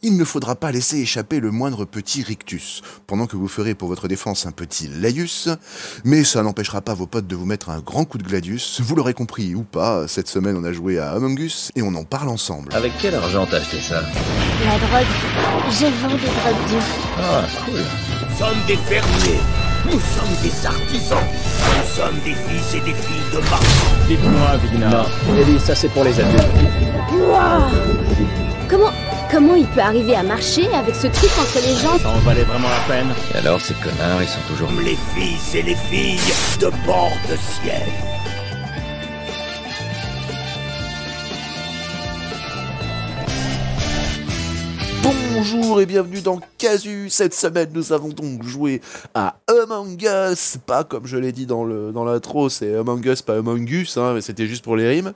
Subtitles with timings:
[0.00, 3.88] Il ne faudra pas laisser échapper le moindre petit rictus, pendant que vous ferez pour
[3.88, 5.48] votre défense un petit laïus,
[6.04, 8.80] mais ça n'empêchera pas vos potes de vous mettre un grand coup de gladius.
[8.80, 11.92] Vous l'aurez compris ou pas, cette semaine on a joué à Among Us et on
[11.96, 12.72] en parle ensemble.
[12.76, 14.02] Avec quel argent t'as acheté ça?
[14.64, 15.06] La drogue,
[15.68, 16.80] je vends des drogues dures.
[17.18, 17.80] Ah, cool.
[17.80, 19.40] Nous sommes des fermiers,
[19.86, 24.06] nous sommes des artisans, nous sommes des fils et des filles de marchands.
[24.06, 24.90] Dites-moi, Vigna.
[24.90, 26.46] Non, Ellie, ça c'est pour les adultes.
[27.10, 27.68] Wouah
[28.68, 28.92] Comment,
[29.30, 32.44] comment il peut arriver à marcher avec ce truc entre les jambes Ça en valait
[32.44, 33.08] vraiment la peine.
[33.34, 34.70] Et alors, ces connards, ils sont toujours...
[34.82, 36.18] Les fils et les filles
[36.60, 37.88] de bord de ciel.
[45.02, 47.08] Bonjour et bienvenue dans Casu.
[47.10, 48.80] Cette semaine, nous avons donc joué
[49.14, 50.58] à Among Us.
[50.66, 53.96] Pas comme je l'ai dit dans le dans l'intro, c'est Among Us, pas Among Us,
[53.96, 55.12] hein, mais c'était juste pour les rimes.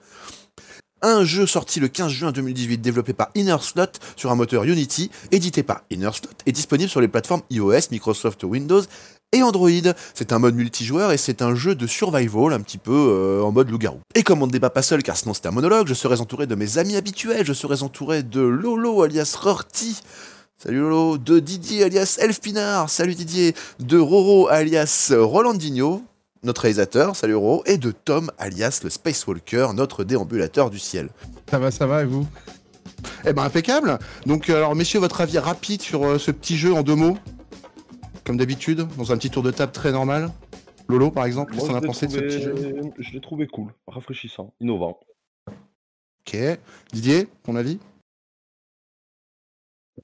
[1.04, 5.64] Un jeu sorti le 15 juin 2018, développé par Innerslot sur un moteur Unity, édité
[5.64, 8.82] par Innerslot et disponible sur les plateformes iOS, Microsoft Windows
[9.32, 9.68] et Android.
[10.14, 13.50] C'est un mode multijoueur et c'est un jeu de survival un petit peu euh, en
[13.50, 13.98] mode loup-garou.
[14.14, 16.46] Et comme on ne débat pas seul car sinon c'est un monologue, je serai entouré
[16.46, 20.00] de mes amis habituels, je serai entouré de Lolo alias Rorty.
[20.56, 26.04] Salut Lolo, de Didier alias Elfinard, salut Didier, de Roro alias Rolandinho,
[26.42, 31.10] notre réalisateur, salut Roro, et de Tom alias le Space Walker, notre déambulateur du ciel.
[31.48, 32.26] Ça va, ça va, et vous?
[33.26, 33.98] Eh ben impeccable.
[34.26, 37.16] Donc euh, alors messieurs, votre avis rapide sur euh, ce petit jeu en deux mots?
[38.24, 40.30] Comme d'habitude, dans un petit tour de table très normal.
[40.88, 42.54] Lolo par exemple, qu'est-ce qu'on a pensé de ce petit jeu?
[42.98, 45.00] Je l'ai trouvé cool, rafraîchissant, innovant.
[46.26, 46.36] Ok.
[46.92, 47.78] Didier, ton avis?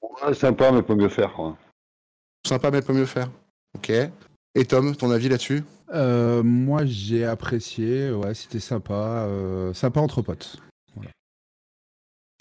[0.01, 1.33] Ouais, sympa, mais peut mieux faire.
[1.33, 1.57] Quoi.
[2.45, 3.29] Sympa mais peut mieux faire.
[3.75, 3.91] Ok.
[4.55, 5.63] Et Tom, ton avis là-dessus?
[5.93, 8.11] Euh, Moi, j'ai apprécié.
[8.11, 8.93] Ouais, c'était sympa.
[8.93, 10.57] euh, sympa entre potes.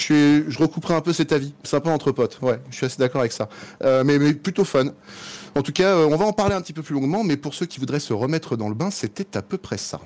[0.00, 1.54] je, suis, je recouperai un peu cet avis.
[1.64, 2.38] Sympa entre potes.
[2.40, 3.48] Ouais, je suis assez d'accord avec ça.
[3.82, 4.86] Euh, mais, mais plutôt fun.
[5.54, 7.52] En tout cas, euh, on va en parler un petit peu plus longuement, mais pour
[7.54, 10.00] ceux qui voudraient se remettre dans le bain, c'était à peu près ça.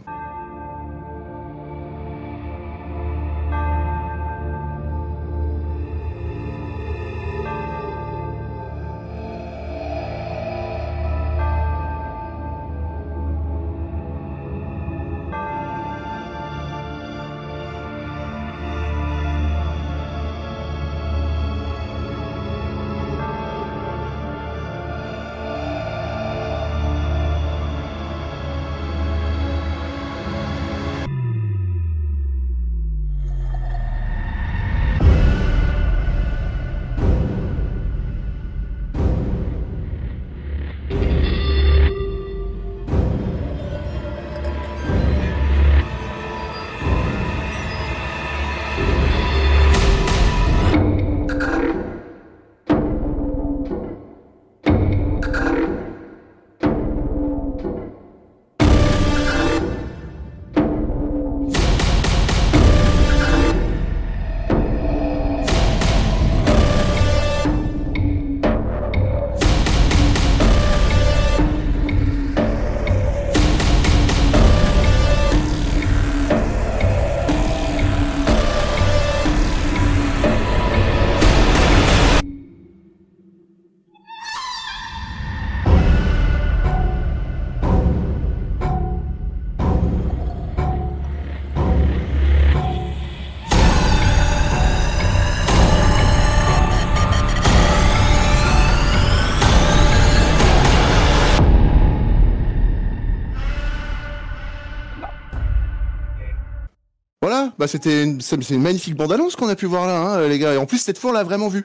[107.62, 110.52] Bah c'était une, c'est une magnifique bande-annonce qu'on a pu voir là, hein, les gars.
[110.52, 111.64] Et en plus, cette fois, on l'a vraiment vu.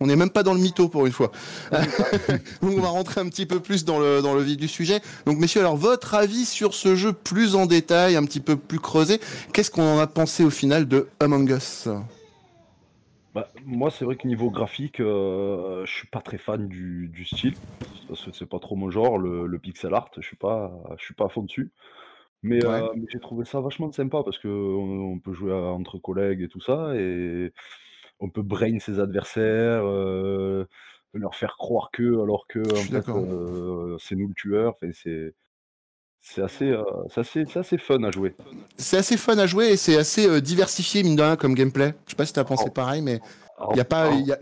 [0.00, 1.32] On n'est même pas dans le mytho pour une fois.
[2.62, 5.02] On va rentrer un petit peu plus dans le, dans le vif du sujet.
[5.26, 8.80] Donc, messieurs, alors, votre avis sur ce jeu plus en détail, un petit peu plus
[8.80, 9.20] creusé.
[9.52, 11.88] Qu'est-ce qu'on en a pensé au final de Among Us?
[13.34, 17.54] Bah, moi, c'est vrai que niveau graphique, euh, je suis pas très fan du, style,
[18.08, 21.04] parce que c'est pas trop mon genre, le, le pixel art, je suis pas, je
[21.04, 21.70] suis pas à fond dessus.
[22.44, 22.74] Mais, Ouais.
[22.82, 25.98] euh, mais j'ai trouvé ça vachement sympa parce que on, on peut jouer à- entre
[25.98, 27.52] collègues et tout ça, et
[28.20, 30.66] on peut brain ses adversaires, euh,
[31.14, 33.16] leur faire croire que, alors que en suis fait, d'accord.
[33.16, 34.74] euh, c'est nous le tueur.
[34.76, 35.34] Enfin, c'est
[36.20, 38.34] c'est assez, euh, c'est assez, c'est assez fun à jouer.
[38.76, 41.94] C'est assez fun à jouer et c'est assez euh, diversifié, mine de rien, comme gameplay.
[42.06, 43.20] Je sais pas si t'as pensé pareil, mais
[43.72, 44.10] il y a pas.
[44.10, 44.38] y a-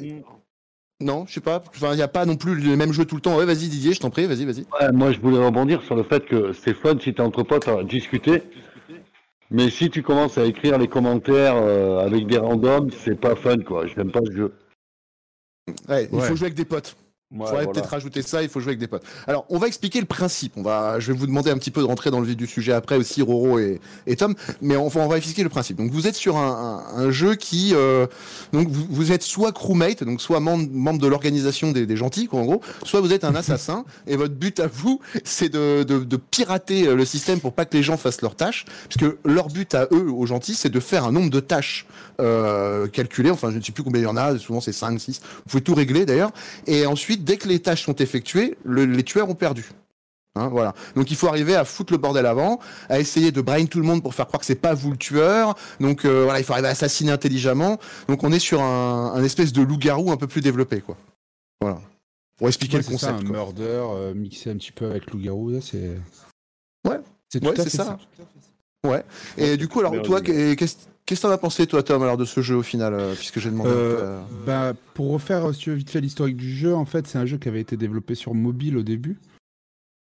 [1.03, 1.63] Non, je sais pas.
[1.69, 3.37] Enfin, il y a pas non plus le même jeu tout le temps.
[3.37, 4.61] Ouais, vas-y, Didier, je t'en prie, vas-y, vas-y.
[4.81, 7.67] Ouais, moi, je voulais rebondir sur le fait que c'est fun si t'es entre potes
[7.69, 8.43] à discuter.
[9.51, 13.59] Mais si tu commences à écrire les commentaires euh, avec des randoms, c'est pas fun,
[13.59, 13.87] quoi.
[13.87, 14.55] Je n'aime pas ce jeu.
[15.89, 16.29] Ouais, il Ouais.
[16.29, 16.97] faut jouer avec des potes.
[17.35, 17.73] Il Ouais, faudrait voilà.
[17.81, 19.05] peut-être rajouter ça, il faut jouer avec des potes.
[19.27, 20.53] Alors, on va expliquer le principe.
[20.57, 22.47] On va, je vais vous demander un petit peu de rentrer dans le vif du
[22.47, 24.35] sujet après aussi, Roro et, et Tom.
[24.61, 25.77] Mais on, va- on va expliquer le principe.
[25.79, 28.07] Donc, vous êtes sur un, un- un jeu qui, euh,
[28.53, 32.27] donc, vous, vous êtes soit crewmate, donc soit membre, membre de l'organisation des, des gentils,
[32.27, 35.85] quoi, en gros, soit vous êtes un assassin et votre but à vous, c'est de,
[35.85, 39.11] de, de pirater euh, le système pour pas que les gens fassent leurs tâches, puisque
[39.25, 41.87] leur but à eux, aux gentils, c'est de faire un nombre de tâches
[42.21, 43.31] euh, calculées.
[43.31, 44.39] Enfin, je ne sais plus combien il y en a.
[44.39, 45.21] Souvent, c'est 5, 6.
[45.23, 46.31] Vous pouvez tout régler d'ailleurs.
[46.67, 49.67] Et ensuite, dès que les tâches sont effectuées, le- les tueurs ont perdu.
[50.35, 50.73] Hein, voilà.
[50.97, 52.59] Donc il faut arriver à foutre le bordel avant,
[52.89, 54.97] à essayer de brain tout le monde pour faire croire que c'est pas vous le
[54.97, 55.55] tueur.
[55.79, 57.79] Donc euh, voilà, il faut arriver à assassiner intelligemment.
[58.09, 60.97] Donc on est sur un, un espèce de loup-garou un peu plus développé, quoi.
[61.61, 61.81] Voilà.
[62.39, 63.29] Pour expliquer Ouais, le c'est ça, concept.
[63.29, 63.37] un quoi.
[63.45, 63.63] murder
[63.95, 65.99] euh, mixé un petit peu avec loup-garou, c'est.
[66.89, 66.99] Ouais.
[67.29, 67.99] C'est tout Ouais, à c'est fait ça.
[69.37, 72.25] Et du coup, alors toi, qu'est-ce qu'est-ce que t'en as pensé, toi, Tom, alors de
[72.25, 73.71] ce jeu au final, euh, puisque j'ai demandé.
[73.71, 76.85] peu, Euh, euh, bah, pour refaire si tu veux, vite fait l'historique du jeu, en
[76.85, 79.19] fait, c'est un jeu qui avait été développé sur mobile au début.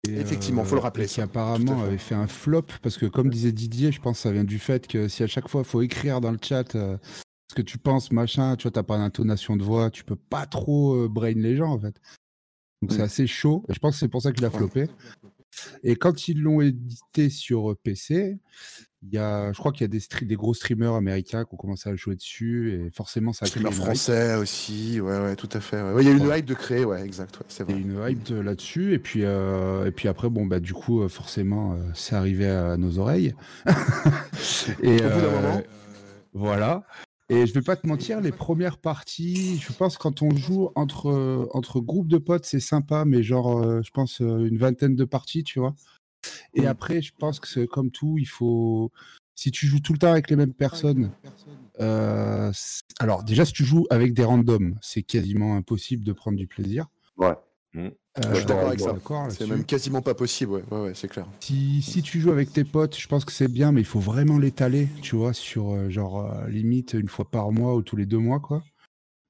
[0.08, 1.86] Et, Effectivement, faut le rappeler, et qui apparemment fait.
[1.86, 4.58] avait fait un flop parce que, comme disait Didier, je pense que ça vient du
[4.58, 7.78] fait que si à chaque fois il faut écrire dans le chat ce que tu
[7.78, 11.56] penses, machin, tu vois, t'as pas d'intonation de voix, tu peux pas trop brain les
[11.56, 11.96] gens en fait.
[12.80, 13.02] Donc c'est Mm.
[13.02, 13.64] assez chaud.
[13.68, 14.88] Et je pense que c'est pour ça qu'il a floppé.
[15.82, 18.38] Et quand ils l'ont édité sur PC,
[19.02, 21.88] il y a, je crois qu'il y a des, gros streamers américains qui ont commencé
[21.88, 23.84] à jouer dessus et forcément ça a créé Streamer une hype.
[23.84, 25.80] français aussi, ouais, ouais, tout à fait.
[25.80, 25.92] ouais.
[25.92, 28.06] Ouais, Il y a eu une hype de créer, ouais, exact, c'est Il y vrai.
[28.06, 31.00] a une hype de- là-dessus et puis euh, et puis après bon bah du coup
[31.02, 33.34] euh, forcément euh, c'est arrivé à nos oreilles
[34.82, 35.62] et Au bout d'un moment.
[36.32, 36.82] voilà
[37.30, 41.08] et je vais pas te mentir les premières parties je pense quand on joue entre
[41.10, 44.96] euh, entre groupes de potes c'est sympa mais genre euh, je pense euh, une vingtaine
[44.96, 45.74] de parties tu vois
[46.54, 46.66] et Mm.
[46.66, 48.90] après je pense que c'est comme tout il faut
[49.34, 51.12] si tu joues tout le temps avec les mêmes personnes
[51.80, 52.50] euh,
[52.98, 56.86] alors déjà si tu joues avec des randoms c'est quasiment impossible de prendre du plaisir
[57.16, 57.34] Ouais.
[57.76, 57.90] euh,
[58.30, 58.94] Je suis d'accord avec ça.
[59.30, 61.26] C'est même quasiment pas possible, ouais, ouais, ouais, c'est clair.
[61.42, 63.98] Si, si tu joues avec tes potes, je pense que c'est bien, mais il faut
[64.00, 67.96] vraiment l'étaler, tu vois, sur euh, genre euh, limite une fois par mois ou tous
[67.96, 68.62] les deux mois, quoi.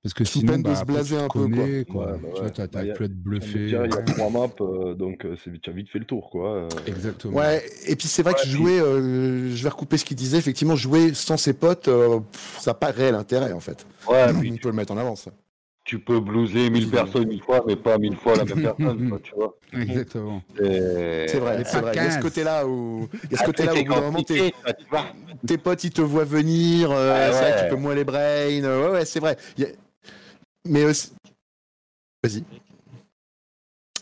[0.09, 1.43] Parce que Sous sinon, peine de bah, se après, blaser tu un peu, quoi.
[1.43, 2.07] connais, quoi.
[2.07, 3.59] Ouais, bah Tu vois, t'as t'as y a- pu être bluffé.
[3.59, 6.55] il y a trois maps, euh, donc euh, tu as vite fait le tour, quoi.
[6.55, 6.69] euh.
[6.87, 7.37] Exactement.
[7.37, 10.77] Ouais, et puis c'est vrai que jouer, euh, je vais recouper ce qu'il disait, effectivement,
[10.77, 13.87] jouer sans ses potes, euh, pff, ça n'a pas réel intérêt, en fait.
[14.11, 15.31] Ouais, puis On peut le mettre en avant, ça.
[15.85, 19.19] tu peux blouser mille personnes une fois, mais pas mille fois la même personne, quoi,
[19.23, 19.55] tu vois.
[19.75, 20.43] Exactement.
[20.57, 21.93] C'est C'est vrai, c'est vrai.
[21.95, 22.23] Il y a ce 15.
[22.23, 25.91] côté-là où, il y a ce Après, côté-là où, moment, tes, tu tes potes, ils
[25.91, 27.63] te voient venir, euh, c'est vrai ouais.
[27.69, 29.37] tu peux moins les brain, euh, ouais, ouais, c'est vrai.
[29.59, 29.71] Il y a-
[30.69, 31.13] Mais, c'est-
[32.23, 32.45] vas-y.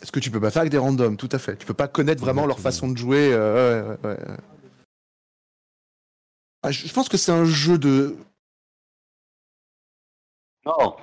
[0.03, 1.57] Ce que tu peux pas faire avec des randoms, tout à fait.
[1.57, 3.31] Tu peux pas connaître vraiment leur façon de jouer.
[3.33, 4.37] euh, ouais, ouais, ouais.
[6.63, 8.17] Ah, je pense que c'est un jeu de,
[10.65, 10.97] Non,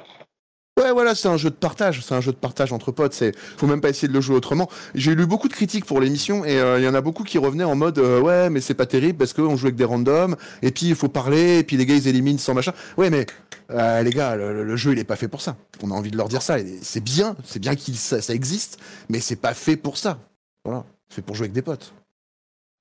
[0.83, 2.01] Ouais, voilà, c'est un jeu de partage.
[2.03, 3.13] C'est un jeu de partage entre potes.
[3.13, 4.69] C'est, faut même pas essayer de le jouer autrement.
[4.95, 7.37] J'ai lu beaucoup de critiques pour l'émission et euh, il y en a beaucoup qui
[7.37, 10.35] revenaient en mode euh, ouais, mais c'est pas terrible parce qu'on joue avec des randoms
[10.61, 12.73] et puis il faut parler et puis les gars ils éliminent sans machin.
[12.97, 13.25] Ouais, mais
[13.71, 15.55] euh, les gars, le, le jeu il est pas fait pour ça.
[15.81, 16.59] On a envie de leur dire ça.
[16.59, 18.77] Et C'est bien, c'est bien qu'il ça, ça existe,
[19.07, 20.19] mais c'est pas fait pour ça.
[20.65, 21.93] Voilà, c'est pour jouer avec des potes.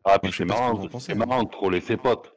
[0.04, 2.32] ah, puis c'est marrant, c'est marrant de troller ses potes.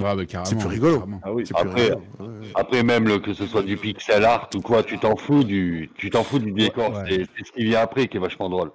[0.00, 0.44] Ouais, bah, carrément.
[0.46, 1.04] C'est plus rigolo.
[1.22, 2.84] Ah oui, C'est plus Après, rigolo.
[2.84, 6.10] Même le, que ce soit du pixel art ou quoi, tu t'en fous du, tu
[6.10, 6.92] t'en fous du décor.
[6.92, 7.04] Ouais.
[7.08, 8.70] C'est c'est ce qui vient après qui est vachement drôle.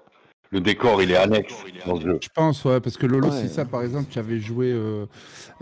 [0.50, 1.54] Le décor, il est annexe
[1.86, 2.20] dans ce jeu.
[2.22, 3.42] Je pense, ouais, parce que Lolo, Ouais.
[3.42, 5.06] c'est ça, par exemple, tu avais joué euh,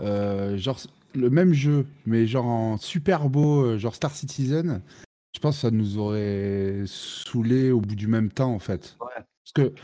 [0.00, 0.78] euh, genre
[1.14, 4.82] le même jeu, mais genre en super beau, euh, genre Star Citizen.
[5.34, 8.96] Je pense que ça nous aurait saoulé au bout du même temps, en fait.
[9.00, 9.08] Ouais.
[9.16, 9.74] Parce que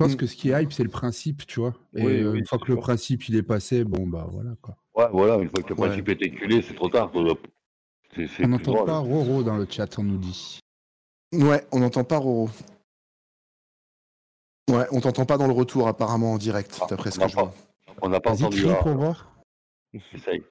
[0.00, 0.16] je pense Mm.
[0.16, 1.72] que ce qui est hype, c'est le principe, tu vois.
[1.94, 4.50] Et Oui, euh, oui, une fois que le principe il est passé, bon bah voilà
[4.60, 4.76] quoi.
[4.96, 5.88] Ouais, voilà, une fois que le Ouais.
[5.88, 7.10] principe est éculé, c'est trop tard.
[7.12, 7.22] quoi.
[8.14, 10.58] C'est c'est On n'entend pas Roro dans le chat, on nous dit.
[11.32, 12.48] Ouais, on n'entend pas Roro.
[14.70, 17.28] Ouais, on t'entend pas dans le retour apparemment en direct, Ah, d'après ce on que
[17.30, 17.50] je n'a vois.
[17.52, 18.64] pas, on n'a pas entendu.
[18.70, 19.30] ah, pour voir.
[20.14, 20.42] essaye.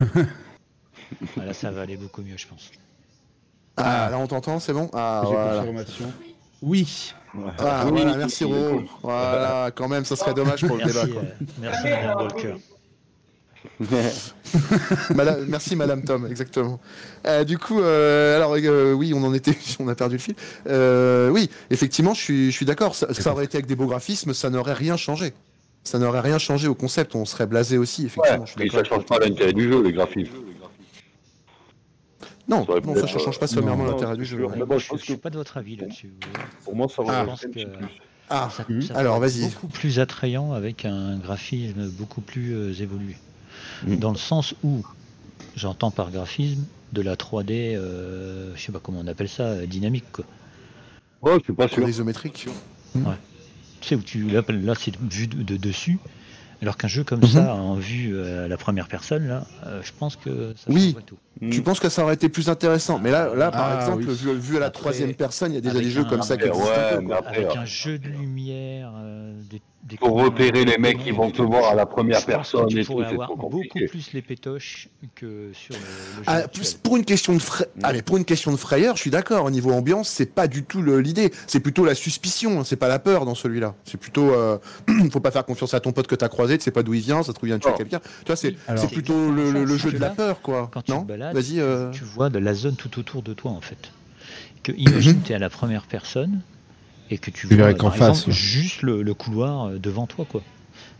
[0.00, 2.70] Ah, Là, ça va aller beaucoup mieux, je pense.
[3.76, 4.90] Ah, là on t'entend, c'est bon?
[4.92, 5.60] Ah, J'ai voilà.
[5.60, 6.12] confirmation.
[6.66, 7.12] Oui.
[7.36, 8.82] Ah, Oui, voilà, oui, merci Roro.
[9.02, 11.12] Voilà, quand même, ça serait dommage pour le Merci, débat.
[11.12, 11.22] quoi.
[11.22, 12.54] euh, merci Madame Walker.
[15.14, 16.78] Madame- merci Madame Tom, exactement.
[17.26, 20.34] Euh, du coup, euh, alors euh, oui, on en était, on a perdu le fil.
[20.68, 22.94] Euh, oui, effectivement, je suis, je suis d'accord.
[22.94, 25.32] Ça, ça aurait été avec des beaux graphismes, ça n'aurait rien changé.
[25.82, 27.14] Ça n'aurait rien changé au concept.
[27.14, 28.46] On serait blasé aussi, Ouais, effectivement.
[28.46, 30.32] je suis d'accord ça change pas l'intérêt du jeu, les graphismes.
[32.46, 34.38] Non, Ça non, ne change pas sommairement non, l'intérêt du jeu.
[34.38, 36.12] je pense suis que pas de votre avis là-dessus.
[36.64, 37.24] pour moi, ça Ah.
[37.24, 37.66] pense que- plus.
[38.30, 39.50] Ah, Ça- ça Alors, peut être vas-y.
[39.50, 43.16] Beaucoup plus attrayant avec un graphisme beaucoup plus euh, évolué.
[43.86, 43.98] Mhm.
[43.98, 44.82] Dans le sens où,
[45.56, 49.66] j'entends par graphisme, de la 3D, euh, je sais pas comment on appelle ça, euh,
[49.66, 50.24] dynamique quoi.
[51.22, 51.88] Ouais, je suis pas sûr.
[51.88, 52.46] Isométrique.
[52.94, 55.98] Tu sais où tu là, là c'est vu de, de dessus,
[56.64, 57.26] alors qu'un jeu comme Mhm.
[57.26, 60.96] ça en vue euh, à la première personne là, euh, je pense que ça Oui.
[61.06, 61.16] tout.
[61.50, 64.14] Tu penses que ça aurait été plus intéressant Mais là, là par Ah, exemple, oui.
[64.14, 66.36] vu, vu à la troisième personne, il y a déjà des jeux un- comme ça
[66.36, 66.70] qui Ouais, existent.
[67.26, 69.32] Avec euh, un jeu de lumière, euh,
[69.84, 72.84] des, Pour repérer les mecs qui vont te voir à la première personne tu et
[72.84, 76.42] tout, pourrais c'est avoir beaucoup plus les pétoches que sur le, le jeu Ah,
[76.82, 77.80] pour une question de fra- Mm.
[77.84, 79.44] Allez, pour une question de frayeur, je suis d'accord.
[79.44, 81.30] Au niveau ambiance, c'est pas du tout le- l'idée.
[81.46, 82.60] C'est plutôt la suspicion.
[82.60, 83.74] hein, C'est pas la peur dans celui-là.
[83.84, 84.56] C'est plutôt, euh,
[85.12, 86.56] faut pas faire confiance à ton pote que t'as croisé.
[86.56, 87.22] Tu sais pas d'où il vient.
[87.22, 87.76] Ça se trouve il vient de tuer Non.
[87.76, 88.00] quelqu'un.
[88.00, 90.70] Tu vois, c'est Oui, plutôt le, jeu de la peur, quoi.
[90.72, 91.60] Quand tu non te balades, Vas-y.
[91.60, 93.90] euh, tu vois de la zone tout autour de toi en fait.
[94.62, 96.40] Que imagine tu es à la première personne
[97.10, 98.34] et que tu Tu vois verrais par qu'en face, exemple, ouais.
[98.34, 100.42] juste le, le couloir euh, devant toi quoi.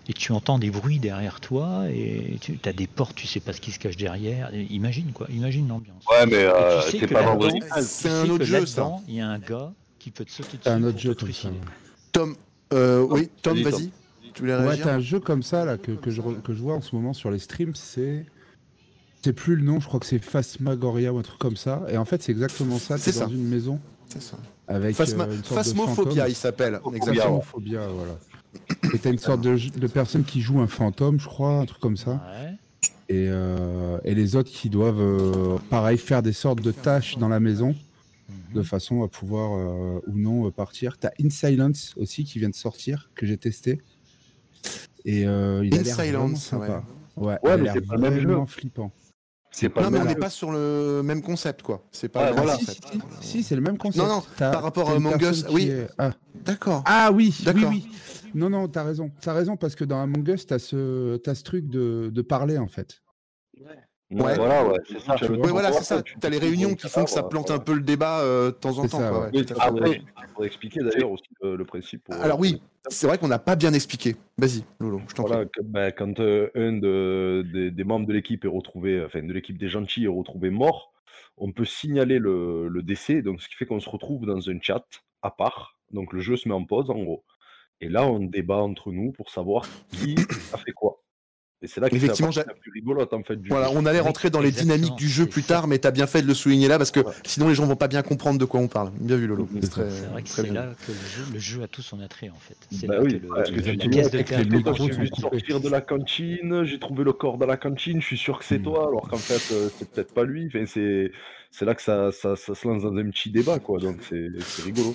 [0.06, 3.54] Et tu entends des bruits derrière toi et tu as des portes, tu sais pas
[3.54, 4.50] ce qui se cache derrière.
[4.70, 6.04] Imagine quoi, imagine l'ambiance.
[6.10, 8.90] Ouais, mais euh, tu sais c'est pas C'est un autre jeu, ça.
[9.08, 10.60] Il y a un gars qui peut te sauter dessus.
[10.64, 11.48] C'est un autre jeu comme ça.
[11.48, 11.60] trucider.
[12.12, 12.34] Tom,
[12.74, 13.90] euh, oui, Tom, Vas-y.
[14.34, 16.74] Tu voulais Ouais, t'as un jeu comme ça là que, que, je, que je vois
[16.74, 18.26] en ce moment sur les streams, c'est.
[19.22, 21.82] C'est plus le nom, je crois que c'est Phasmagoria ou un truc comme ça.
[21.88, 22.98] Et en fait, c'est exactement ça.
[22.98, 24.36] C'est dans une maison C'est ça.
[24.68, 26.74] avec Phasma- euh, une sorte de Phasmophobia, il s'appelle.
[26.74, 27.40] Phasmophobia, Exactement.
[27.40, 28.18] Phasmophobia, voilà.
[28.94, 31.80] Et t'as une sorte de, de personne qui joue un fantôme, je crois, un truc
[31.80, 32.12] comme ça.
[32.40, 32.52] Ouais.
[33.08, 37.28] Et, euh, et les autres qui doivent, euh, pareil, faire des sortes de tâches dans
[37.28, 37.74] la maison
[38.28, 38.54] Mhm.
[38.54, 40.96] de façon à pouvoir euh, ou non partir.
[40.96, 43.82] T'as In Silence aussi qui vient de sortir, que j'ai testé.
[45.04, 46.82] Et euh, il a In l'air vraiment Silence, sympa.
[47.16, 48.26] Ouais, Ouais, il a mais l'air c'est pas le même jeu.
[48.28, 48.92] vraiment flippant.
[49.56, 51.86] C'est pas Non, mais on n'est pas sur le même concept, quoi.
[51.92, 52.58] C'est pas Ouais, le même voilà.
[52.58, 52.88] Si, concept.
[52.92, 54.04] si, si, si, c'est le même concept.
[54.04, 55.68] Non, non, par rapport à une Among Us, oui.
[55.68, 56.10] est- Ah.
[56.34, 56.82] D'accord.
[56.86, 57.68] Ah oui, oui, D'accord.
[57.70, 57.86] oui.
[58.34, 59.12] Non, non, t'as raison.
[59.20, 62.58] T'as raison parce que dans Among Us, t'as ce, t'as ce truc de, de parler
[62.58, 63.00] en fait.
[63.60, 63.78] Ouais.
[64.10, 65.14] Voilà, ouais, c'est ça.
[65.16, 66.02] Tu Oui, voilà, c'est ça.
[66.20, 68.78] T'as les réunions qui font que ça plante un peu le débat euh, de temps
[68.78, 68.98] en temps.
[69.00, 69.30] ça, quoi, ouais.
[69.32, 72.04] Oui, après, il faudrait expliquer d'ailleurs aussi euh, le principe.
[72.04, 74.16] pour- Alors oui, c'est vrai qu'on n'a pas bien expliqué.
[74.38, 75.62] Vas-y, Lolo, je t'en Voilà, prie.
[75.64, 79.58] ben, quand euh, un de- des, des membres de l'équipe est retrouvé, enfin de l'équipe
[79.58, 80.92] des gentils est retrouvé mort,
[81.36, 84.58] on peut signaler le, le décès, donc ce qui fait qu'on se retrouve dans un
[84.60, 84.84] chat
[85.22, 85.78] à part.
[85.92, 87.24] Donc le jeu se met en pause en gros.
[87.80, 90.14] Et là, on débat entre nous pour savoir qui
[90.52, 91.00] a fait quoi.
[91.64, 93.72] Et c'est là que Effectivement, la plus rigolote en fait du Voilà, jeu.
[93.76, 96.20] on allait rentrer dans les exactement, dynamiques du jeu plus tard, mais t'as bien fait
[96.20, 97.12] de le souligner là parce que Ouais.
[97.24, 98.90] sinon les gens vont pas bien comprendre de quoi on parle.
[99.00, 99.48] Bien vu, Lolo.
[99.62, 102.38] C'est vrai que c'est là que le jeu, le jeu a tout son attrait en
[102.38, 102.56] fait.
[102.70, 105.08] C'est Bah là oui, que le, parce que le- tu la de micros j'ai vu
[105.18, 108.44] sortir de la cantine, j'ai trouvé le corps dans la cantine, je suis sûr que
[108.44, 108.62] c'est Mm.
[108.62, 110.46] toi, alors qu'en fait, euh, c'est peut-être pas lui.
[110.48, 111.12] Enfin, c'est,
[111.50, 113.78] c'est là que ça, ça, ça se lance dans un petit débat, quoi.
[113.78, 114.94] Donc, c'est, c'est rigolo.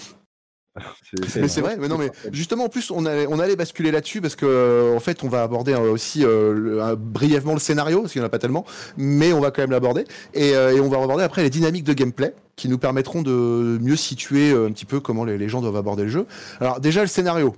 [1.38, 4.22] Mais c'est vrai, mais non, mais justement, en plus, on allait, on allait basculer là-dessus
[4.22, 8.02] parce que, euh, en fait, on va aborder euh, aussi euh, le- brièvement le scénario,
[8.02, 8.66] parce qu'il n'y en a pas tellement,
[8.98, 10.06] mais on va quand même l'aborder.
[10.34, 13.78] Et, euh, et on va aborder après les dynamiques de gameplay qui nous permettront de
[13.82, 16.26] mieux situer un petit peu comment les, les gens doivent aborder le jeu.
[16.60, 17.56] Alors, déjà, le scénario.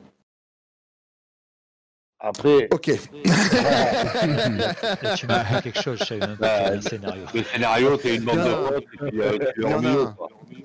[2.23, 2.91] Après, Ok.
[5.17, 7.23] Tu m'apprends quelque chose, je savais même pas un scénario.
[7.33, 8.83] le scénario, c'est une bande de potes,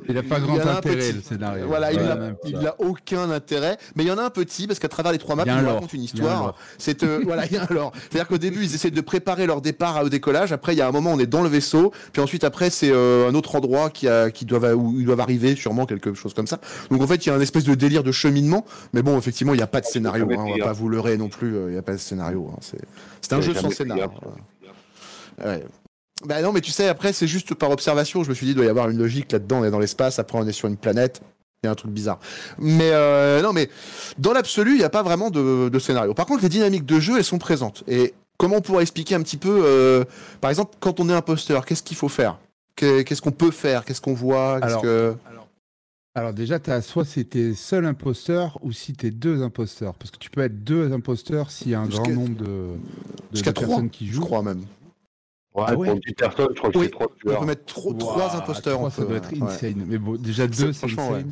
[0.09, 0.37] Il y es en en a milieu, un.
[0.37, 0.37] quoi.
[0.37, 1.13] Il a pas grand intérêt petit.
[1.13, 1.67] le scénario.
[1.67, 5.13] Voilà, il n'a aucun intérêt, mais il y en a un petit parce qu'à travers
[5.13, 6.55] les trois maps, Il racontent une histoire.
[6.79, 7.93] C'est euh, voilà, il y a un lore.
[8.11, 10.53] C'est-à-dire qu'au début, ils essaient de préparer leur départ au décollage.
[10.53, 12.91] Après, il y a un moment, on est dans le vaisseau, puis ensuite après, c'est
[12.93, 16.35] euh, un autre endroit qui a, qui doivent où ils doivent arriver, sûrement quelque chose
[16.35, 16.61] comme ça.
[16.91, 19.55] Donc en fait, il y a un espèce de délire de cheminement, mais bon, effectivement,
[19.55, 20.29] il n'y a pas de scénario.
[20.31, 21.55] hein, on va pas vous leurrer non plus.
[21.57, 22.49] euh, Il n'y a pas de scénario.
[22.53, 22.81] hein, c'est
[23.21, 24.05] c'est un jeu sans scénario.
[24.05, 25.47] gaffe.
[25.47, 25.65] Ouais.
[26.27, 28.25] Bah non, mais tu sais, après, c'est juste par observation.
[28.25, 29.61] Je me suis dit, il doit y avoir une logique là-dedans.
[29.61, 31.21] On est dans l'espace, après, on est sur une planète.
[31.63, 32.19] Il y a un truc bizarre.
[32.59, 33.71] Mais euh, non, mais
[34.19, 36.13] dans l'absolu, il n'y a pas vraiment de, de scénario.
[36.15, 37.83] Par contre, les dynamiques de jeu, elles sont présentes.
[37.89, 40.05] Et comment on pourrait expliquer un petit peu, euh,
[40.41, 42.39] par exemple, quand on est imposteur, qu'est-ce qu'il faut faire?
[42.77, 43.85] Qu'est- Qu'est-ce qu'on peut faire?
[43.85, 44.57] Qu'est-ce qu'on voit?
[44.63, 45.15] Alors, que...
[46.15, 49.93] Alors déjà, as, soit si t'es seul imposteur ou si t'es deux imposteurs.
[49.95, 52.69] Parce que tu peux être deux imposteurs s'il y a un grand nombre de,
[53.33, 54.21] de, personnes qui je jouent.
[54.23, 54.63] crois même.
[55.57, 57.41] Ouais, Ah ouais pour une petite personne, je crois que Oui, c'est trois On tueurs.
[57.41, 58.75] peut mettre trois imposteurs.
[58.75, 59.43] trois, on ça doit être ouais.
[59.43, 59.85] insane.
[59.87, 61.31] Mais bon, déjà deux, c'est insane.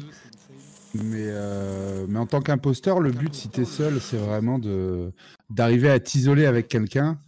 [0.95, 5.13] Mais, euh, mais en tant qu'imposteur, le but, si t'es seul, c'est vraiment de
[5.51, 7.19] d'arriver à t'isoler avec quelqu'un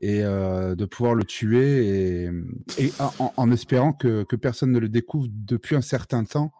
[0.00, 2.30] et euh, de pouvoir le tuer et,
[2.78, 6.50] et en, en espérant que, que personne ne le découvre depuis un certain temps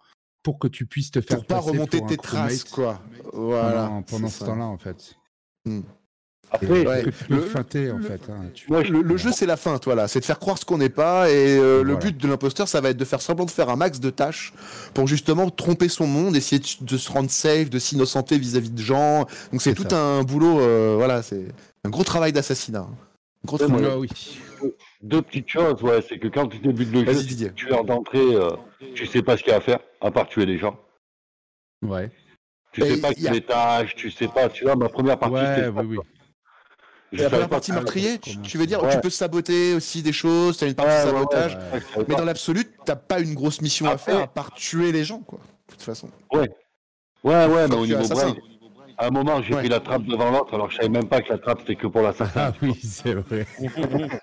[0.42, 3.00] pour que tu puisses te faire Pour pas remonter pour un tes traces, quoi.
[3.32, 3.86] Voilà.
[3.86, 5.16] pendant, pendant ce temps-là, en fait.
[6.52, 7.02] Après, Ouais.
[7.04, 8.20] que tu peux Le- feinter, en le- fait.
[8.28, 10.64] hein, tu- Ouais, le, le jeu c'est la feinte, voilà, c'est de faire croire ce
[10.64, 13.44] qu'on n'est pas et euh, le but de l'imposteur ça va être de faire semblant
[13.44, 14.52] de faire un max de tâches
[14.92, 18.82] pour justement tromper son monde, essayer de, de se rendre safe, de s'innocenter vis-à-vis de
[18.82, 19.26] gens.
[19.52, 19.96] Donc c'est tout ça.
[20.02, 21.46] un boulot, euh, voilà, c'est
[21.84, 22.80] un gros travail d'assassinat.
[22.80, 22.94] hein.
[23.44, 23.86] Gros Ouais, travail.
[23.90, 24.08] Ah oui.
[25.02, 28.50] deux petites choses, ouais, c'est que quand tu débutes le jeu, tu es d'entrée, euh,
[28.94, 30.76] tu sais pas ce qu'il y a à faire, à part tuer les gens.
[31.86, 32.10] Ouais.
[32.72, 35.18] Tu Et sais pas y a- les tâches, tu sais pas, tu vois, ma première
[35.18, 35.98] partie, Ouais, c'était oui, oui.
[37.12, 38.94] La première partie que- meurtrier, tu, tu veux dire, Ouais.
[38.94, 41.58] tu peux saboter aussi des choses, t'as une partie Ouais, ouais, ouais, sabotage,
[42.08, 45.18] mais dans l'absolu, t'as pas une grosse mission à faire à part tuer les gens,
[45.18, 45.40] quoi.
[45.68, 46.08] De toute façon.
[46.32, 46.48] Ouais,
[47.24, 48.34] ouais, mais Quand au tu niveau brain,
[48.96, 49.60] à un moment, j'ai Ouais.
[49.60, 51.86] pris la trappe devant l'autre, alors je savais même pas que la trappe c'était que
[51.88, 52.30] pour l'assassin.
[52.36, 53.46] Ah oui, c'est vrai.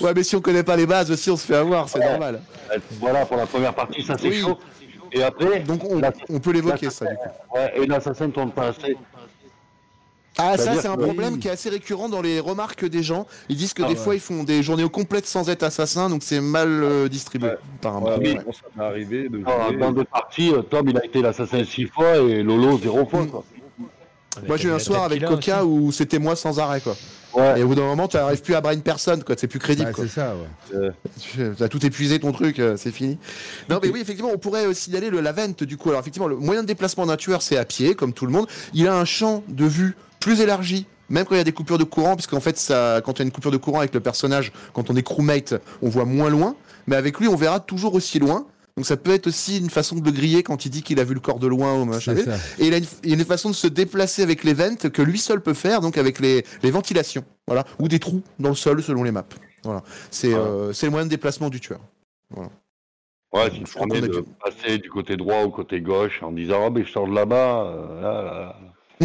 [0.00, 2.08] Ouais, mais si on connaît pas les bases aussi, on se fait avoir, c'est Ouais.
[2.10, 2.40] normal.
[2.72, 4.40] Euh, Voilà, pour la première partie, ça c'est Oui.
[4.40, 4.58] chaud.
[5.12, 6.00] Et après, Donc on,
[6.40, 7.56] peut l'évoquer, ça, du coup.
[7.56, 8.96] ouais, et l'assassin tourne pas assez.
[10.38, 13.26] Ah, ça, c'est un que- problème qui est assez récurrent dans les remarques des gens.
[13.50, 13.98] Ils disent que Ah des ouais.
[14.00, 17.90] fois, ils font des journées complètes sans être assassin, donc c'est mal euh, distribué, Ouais.
[17.90, 18.18] Ouais.
[18.20, 21.04] mais bon, ça m'est arrivé de Ah, jouer- dans deux parties, euh, Tom il a
[21.04, 23.22] été l'assassin six fois et Lolo zéro fois.
[23.22, 23.26] Mm.
[23.28, 23.44] Quoi.
[24.48, 26.96] Moi, j'ai eu un soir avec Coca où c'était moi sans arrêt, quoi.
[27.34, 27.60] Ouais.
[27.60, 29.34] Et au bout d'un moment, tu n'arrives plus à brain personne, quoi.
[29.38, 30.04] C'est plus crédible, Bah, quoi.
[30.04, 30.34] c'est ça,
[30.72, 30.90] ouais.
[31.18, 33.18] Tu as tout épuisé ton truc, euh, c'est fini.
[33.68, 35.90] Non, mais oui, effectivement, on pourrait euh, signaler le Lavent, du coup.
[35.90, 38.46] Alors, effectivement, le moyen de déplacement d'un tueur, c'est à pied, comme tout le monde.
[38.72, 40.86] Il a un champ de vue plus élargi.
[41.08, 43.18] Même quand il y a des coupures de courant, parce qu'en fait, ça, quand il
[43.18, 46.06] y a une coupure de courant avec le personnage, quand on est crewmate, on voit
[46.06, 46.56] moins loin.
[46.86, 48.46] Mais avec lui, on verra toujours aussi loin.
[48.78, 51.04] Donc ça peut être aussi une façon de le griller quand il dit qu'il a
[51.04, 52.14] vu le corps de loin ou machin.
[52.58, 55.02] Et il a, une, il a une façon de se déplacer avec les vents que
[55.02, 58.54] lui seul peut faire, donc avec les, les ventilations, voilà, ou des trous dans le
[58.54, 59.26] sol selon les maps.
[59.64, 60.38] Voilà, c'est Ah.
[60.38, 61.80] euh, le moyen de déplacement du tueur.
[63.34, 66.32] Ouais, tu crois permets qu'on a de passer du côté droit au côté gauche en
[66.32, 67.64] disant Ah, mais je sors de là-bas.
[67.66, 68.56] euh, là, là, là.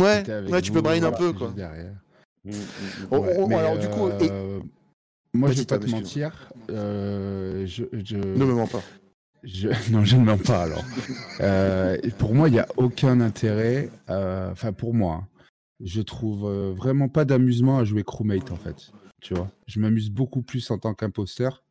[0.02, 1.52] Ouais, ouais, tu vous, peux brain un peu quoi.
[1.56, 1.94] derrière.
[2.46, 3.08] Mm, mm, mm.
[3.12, 4.60] On- on- mais, alors du coup, et- euh,
[5.34, 8.82] moi je vais pas te mentir, euh, je, je, ne me mens pas.
[9.44, 10.84] je- non je ne mens pas alors.
[11.42, 15.28] Euh, pour moi il n'y a aucun intérêt, euh, enfin pour moi, hein,
[15.84, 18.92] je trouve vraiment pas d'amusement à jouer crewmate en fait.
[19.22, 21.64] Tu vois, je m'amuse beaucoup plus en tant qu'imposteur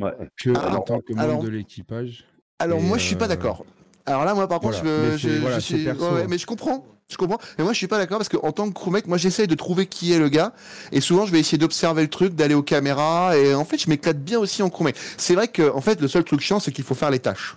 [0.00, 0.12] Ouais.
[0.36, 2.24] que en tant que membre alors- de l'équipage.
[2.58, 3.64] Alors Et, moi, je suis pas d'accord.
[4.06, 5.16] Alors là, moi, par contre, voilà.
[5.16, 6.84] je, Mais je, voilà, suis, c'est perso, ouais, ouais, mais je comprends.
[7.10, 7.38] Je comprends.
[7.58, 9.86] Mais moi, je suis pas d'accord parce qu'en tant que crewmate, moi, j'essaye de trouver
[9.86, 10.52] qui est le gars.
[10.90, 13.36] Et souvent, je vais essayer d'observer le truc, d'aller aux caméras.
[13.36, 14.96] Et en fait, je m'éclate bien aussi en crewmate.
[15.18, 17.56] C'est vrai que, en fait, le seul truc chiant, c'est qu'il faut faire les tâches.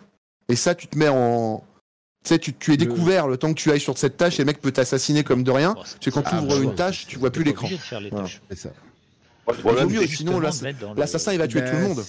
[0.49, 1.63] Et ça, tu te mets en.
[2.23, 4.41] Tu sais, tu, tu es découvert le temps que tu ailles sur cette tâche et
[4.41, 5.73] le mec peut t'assassiner comme de rien.
[5.73, 7.69] Bon, Tu sais, quand c'est- tu Ah, ouvres bah une tâche, tu vois plus l'écran.
[8.11, 8.25] Voilà.
[8.25, 8.41] tâches.
[8.49, 8.69] C'est ça.
[9.47, 10.41] Le problème, vaut mieux, c'est- sinon,
[10.97, 12.03] l'assassin, il va tuer tout le monde.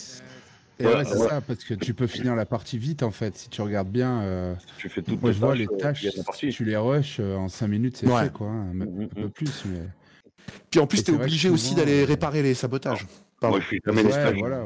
[0.79, 1.29] C'est- Et Ouais, ouais, c'est ouais.
[1.29, 4.21] ça, parce que tu peux finir la partie vite en fait, si tu regardes bien.
[4.23, 5.79] euh, Tu fais toutes Moi les je vois tâches, les euh,
[6.23, 8.25] tâches, tu les rushes euh, en 5 minutes, c'est Ouais.
[8.25, 9.64] fait quoi, hein, Mm, un peu plus.
[9.67, 9.81] Mais...
[10.71, 13.07] Puis en plus, vrai que obligé aussi d'aller euh, réparer les sabotages.
[13.41, 13.57] Pardon.
[13.57, 14.64] Moi, je suis jamais les Ouais, stages, voilà.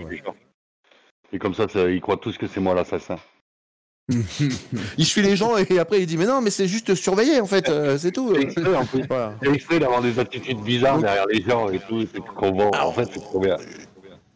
[1.33, 3.17] Et comme ça, ça, ils croient tous que c'est moi l'assassin.
[4.99, 7.47] Il suit les gens et après il dit mais non mais c'est juste surveiller en
[7.47, 8.33] fait euh, c'est tout.
[8.35, 9.03] C'est exprès, en plus.
[9.09, 9.39] Voilà.
[9.41, 12.85] C'est exprès d'avoir des attitudes bizarres derrière les gens et tout, c'est qu'on voit.
[12.85, 13.57] En fait, c'est trop bien.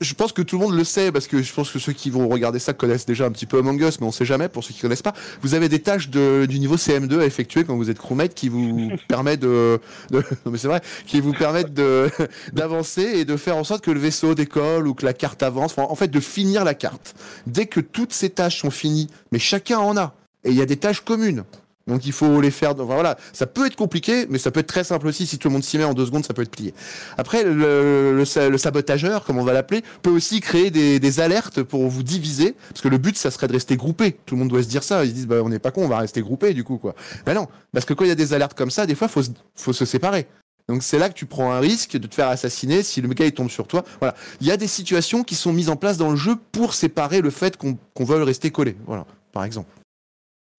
[0.02, 2.10] Je pense que tout le monde le sait parce que je pense que ceux qui
[2.10, 4.62] vont regarder ça connaissent déjà un petit peu Among Us mais on sait jamais pour
[4.62, 5.14] ceux qui connaissent pas.
[5.40, 8.50] Vous avez des tâches de, du niveau CM2 à effectuer quand vous êtes crewmate qui
[8.50, 9.80] vous permet de,
[10.10, 12.10] de non mais c'est vrai qui vous permettent de
[12.52, 15.72] d'avancer et de faire en sorte que le vaisseau décolle ou que la carte avance.
[15.72, 17.14] Enfin, en fait de finir la carte.
[17.46, 20.66] Dès que toutes ces tâches sont finies mais chacun en a et il y a
[20.66, 21.44] des tâches communes.
[21.86, 22.74] Donc il faut les faire.
[22.74, 25.26] Voilà, ça peut être compliqué, mais ça peut être très simple aussi.
[25.26, 26.74] Si tout le monde s'y met en deux secondes, ça peut être plié.
[27.16, 31.62] Après, le, le, sa- le sabotageur, comme on va l'appeler, peut aussi créer des, alertes
[31.62, 34.16] pour vous diviser, parce que le but, ça serait de rester groupé.
[34.26, 35.04] Tout le monde doit se dire ça.
[35.04, 36.94] Ils se disent, bah, on n'est pas con, on va rester groupé du coup, quoi.
[37.24, 39.22] Ben non, parce que quand il y a des alertes comme ça, des fois, faut
[39.54, 40.26] faut se séparer.
[40.68, 43.26] Donc c'est là que tu prends un risque de te faire assassiner si le gars
[43.26, 43.84] il tombe sur toi.
[44.00, 46.74] Voilà, il y a des situations qui sont mises en place dans le jeu pour
[46.74, 48.76] séparer le fait qu'on qu'on veuille rester collé.
[48.86, 49.70] Voilà, par exemple.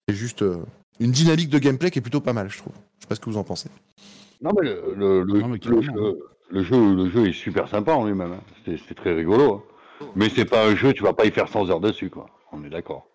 [0.08, 0.56] C'est juste euh,
[1.00, 2.72] une dynamique de gameplay qui est plutôt pas mal, je trouve.
[2.98, 3.68] Je sais pas ce que vous en pensez.
[4.40, 5.82] Non, mais le, le, le, Non, mais le carrément.
[5.82, 6.18] jeu,
[6.50, 8.32] le, jeu, le jeu est super sympa en lui-même.
[8.32, 8.40] hein.
[8.66, 9.64] C'est très rigolo.
[10.00, 10.06] hein.
[10.14, 12.26] Mais c'est pas un jeu, tu vas pas y faire 100 heures dessus, quoi.
[12.52, 13.06] On est d'accord.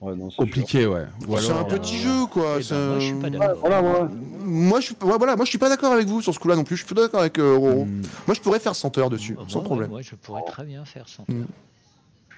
[0.00, 0.44] Ouais, non, c'est sûr.
[0.44, 1.06] Compliqué, ouais.
[1.26, 2.58] Ou C'est un alors, petit euh, jeu, quoi.
[2.60, 3.58] Eh ben, moi, je suis un- pas d'accord.
[3.60, 4.10] Voilà, voilà.
[4.44, 6.54] Moi, je suis, ouais, voilà, moi, je suis pas d'accord avec vous sur ce coup-là
[6.56, 6.76] non plus.
[6.76, 7.84] Je suis pas d'accord avec euh, Roro.
[7.84, 9.90] hmm, Moi, je pourrais faire 100 heures dessus, Moi, sans problème.
[9.90, 11.40] Moi, je pourrais très bien faire 100 Mm.
[11.40, 11.46] heures.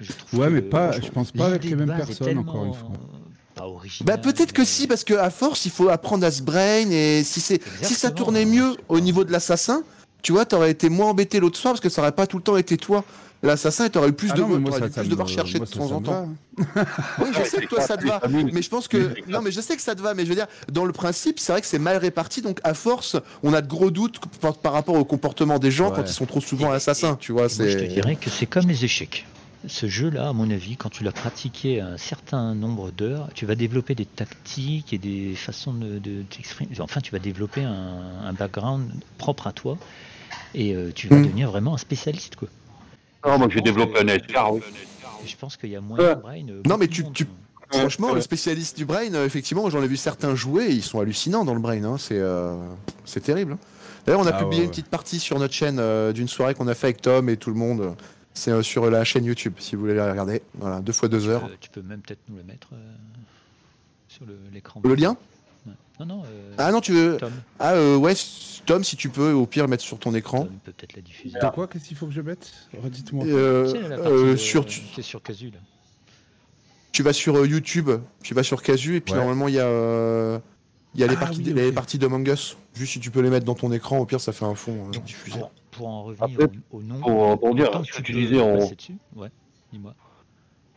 [0.00, 2.90] Je Ouais, mais pas, je pense pas avec les mêmes personnes, encore une fois.
[3.60, 6.42] Pas original, Bah peut-être que si, parce que à force, il faut apprendre à se
[6.42, 9.82] brain et si c'est si ça tournait mieux au niveau de l'assassin,
[10.22, 12.42] tu vois, t'aurais été moins embêté l'autre soir parce que ça aurait pas tout le
[12.42, 13.04] temps été toi.
[13.42, 15.56] L'assassin, et t'aurais eu plus Ah de non, moi, t'aurais ça, plus me- devoir chercher
[15.56, 16.28] moi, de temps en temps.
[16.58, 19.62] Oui, je sais que toi ça te va, mais je pense que non, mais je
[19.62, 21.66] sais que ça te va, mais je veux dire, dans le principe, c'est vrai que
[21.66, 24.20] c'est mal réparti, donc à force, on a de gros doutes
[24.62, 25.96] par, rapport au comportement des gens Ouais.
[25.96, 27.42] quand ils sont trop souvent assassins, tu vois.
[27.58, 29.26] Moi, je te dirais que c'est comme les échecs.
[29.66, 33.54] Ce jeu-là, à mon avis, quand tu l'as pratiqué un certain nombre d'heures, tu vas
[33.54, 36.70] développer des tactiques et des façons de, de t'exprimer.
[36.80, 39.76] Enfin, tu vas développer un, un background propre à toi.
[40.54, 41.24] Et euh, tu vas Mm.
[41.26, 42.48] devenir vraiment un spécialiste, quoi.
[43.26, 44.62] Non, moi Je j'ai développé un SCAR, oui.
[45.26, 46.48] Je pense qu'il y a moyen, Brain.
[46.48, 47.26] euh, Non, mais tu- de tu-.
[47.70, 48.14] Franchement, Ouais.
[48.14, 51.54] le spécialiste du brain, euh, effectivement, j'en ai vu certains jouer ils sont hallucinants dans
[51.54, 51.84] le brain.
[51.84, 52.56] hein, C'est euh,
[53.04, 53.52] c'est terrible.
[53.52, 53.58] hein.
[54.06, 56.54] D'ailleurs, on a Ah publié ouais, une petite partie sur notre chaîne euh, d'une soirée
[56.54, 57.94] qu'on a fait avec Tom et tout le monde.
[58.34, 60.42] C'est euh, sur la chaîne YouTube, si vous voulez la regarder.
[60.54, 61.44] Voilà, deux fois deux heures.
[61.44, 62.76] Euh, tu peux même peut-être nous le mettre euh,
[64.08, 64.80] sur l'écran.
[64.84, 65.16] Le lien
[65.66, 65.72] Ouais.
[66.00, 66.22] Non, non.
[66.24, 67.18] euh, Ah non, tu veux.
[67.18, 68.14] Tom, Ah euh, ouais,
[68.64, 70.44] Tom, si tu peux, au pire, le mettre sur ton écran.
[70.44, 71.38] Tom peut peut-être la diffuser.
[71.38, 71.66] De quoi?
[71.68, 72.50] Qu'est-ce qu'il faut que je mette?
[72.82, 73.26] Redites-moi.
[73.26, 73.66] Euh,
[73.98, 75.58] euh, sur, tu, sur Casu, là.
[76.92, 77.90] tu vas sur euh, YouTube,
[78.22, 79.18] tu vas sur Casu et puis Ouais.
[79.18, 80.38] normalement il y a, euh,
[80.94, 81.74] il y a les, Ah parties, oui, les ok.
[81.74, 82.56] parties d'Among Us.
[82.74, 84.72] Juste si tu peux les mettre dans ton écran, au pire ça fait un fond
[84.88, 85.38] euh, Donc, diffusé.
[85.38, 87.00] pour, pour en revenir Après, au, au nom.
[87.00, 88.58] pour ce que tu disais, on-
[89.16, 89.30] ouais,
[89.72, 89.94] dis-moi.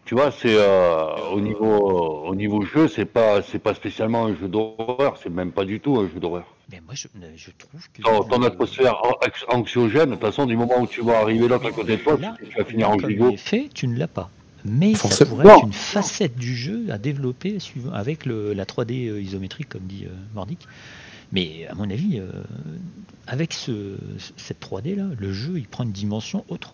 [0.06, 4.36] Tu vois, c'est euh, au niveau au niveau jeu, c'est pas c'est pas spécialement un
[4.36, 6.46] jeu d'horreur, c'est même pas du tout un jeu d'horreur.
[6.72, 8.02] Mais moi, je, je trouve que.
[8.02, 11.72] Ton, atmosphère anx- anxiogène, de toute façon, du moment où tu vas arriver l'autre à
[11.72, 13.36] côté de toi, Là, tu, vas finir en gigot.
[13.38, 14.30] fait, tu ne l'as pas.
[14.66, 15.30] Mais ça Forcément.
[15.32, 15.58] pourrait Non.
[15.58, 19.82] être une facette du jeu à développer suivant, avec le, la 3D euh, isométrique, comme
[19.84, 20.60] dit euh, Mordic.
[21.32, 22.30] Mais à mon avis, euh,
[23.28, 23.98] avec ce,
[24.38, 26.74] cette 3D là, le jeu il prend une dimension autre.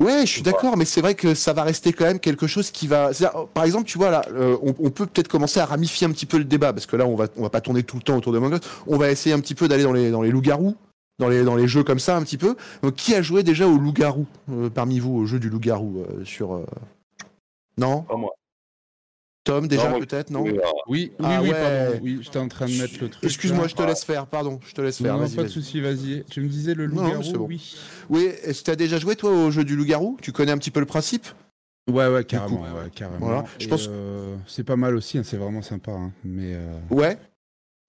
[0.00, 2.70] Ouais, je suis d'accord, mais c'est vrai que ça va rester quand même quelque chose
[2.72, 3.10] qui va.
[3.10, 6.10] euh, Par exemple, tu vois là, euh, on, on peut peut-être commencer à ramifier un
[6.10, 8.02] petit peu le débat parce que là, on va on va pas tourner tout le
[8.02, 8.60] temps autour de Among Us.
[8.88, 10.76] On va essayer un petit peu d'aller dans les dans les loups-garous,
[11.18, 12.56] dans les dans les jeux comme ça un petit peu.
[12.82, 16.24] Donc, qui a joué déjà au loup-garou euh, parmi vous au jeu du loup-garou euh,
[16.24, 16.64] sur euh,
[17.78, 18.30] Non, Pas moi.
[19.44, 20.40] Tom déjà peut-être non?
[20.42, 21.60] Oui, Oui, oui, Ah oui, ouais.
[21.60, 22.00] pardon.
[22.02, 23.24] Oui, j'étais en train de mettre le truc.
[23.24, 24.26] Excuse-moi, je te laisse faire.
[24.26, 25.18] Pardon, je te laisse faire.
[25.18, 26.24] Non, pas de souci, vas-y.
[26.30, 27.46] Tu me disais le Non, non, loup-garou, bon.
[27.48, 27.76] oui.
[28.08, 30.16] Oui, est-ce que tu as déjà joué toi au jeu du loup-garou?
[30.22, 31.26] Tu connais un petit peu le principe?
[31.92, 33.26] Ouais, ouais, carrément, coup, ouais, carrément.
[33.26, 35.90] voilà, je pense- euh, c'est pas mal aussi, hein, c'est vraiment sympa.
[35.92, 37.18] hein, mais euh, Ouais.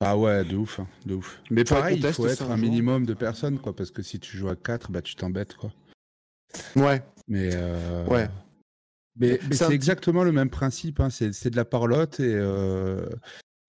[0.01, 1.41] Ah ouais, de ouf, hein, de ouf.
[1.49, 4.49] Mais pareil, il faut être un minimum de personnes, quoi, parce que si tu joues
[4.49, 5.71] à 4, bah tu t'embêtes, quoi.
[6.75, 7.01] Ouais.
[7.27, 8.27] Mais euh, Ouais.
[9.17, 10.99] Mais, mais C'est un exactement le même principe.
[10.99, 11.09] Hein.
[11.09, 13.05] C'est de la parlotte et, euh,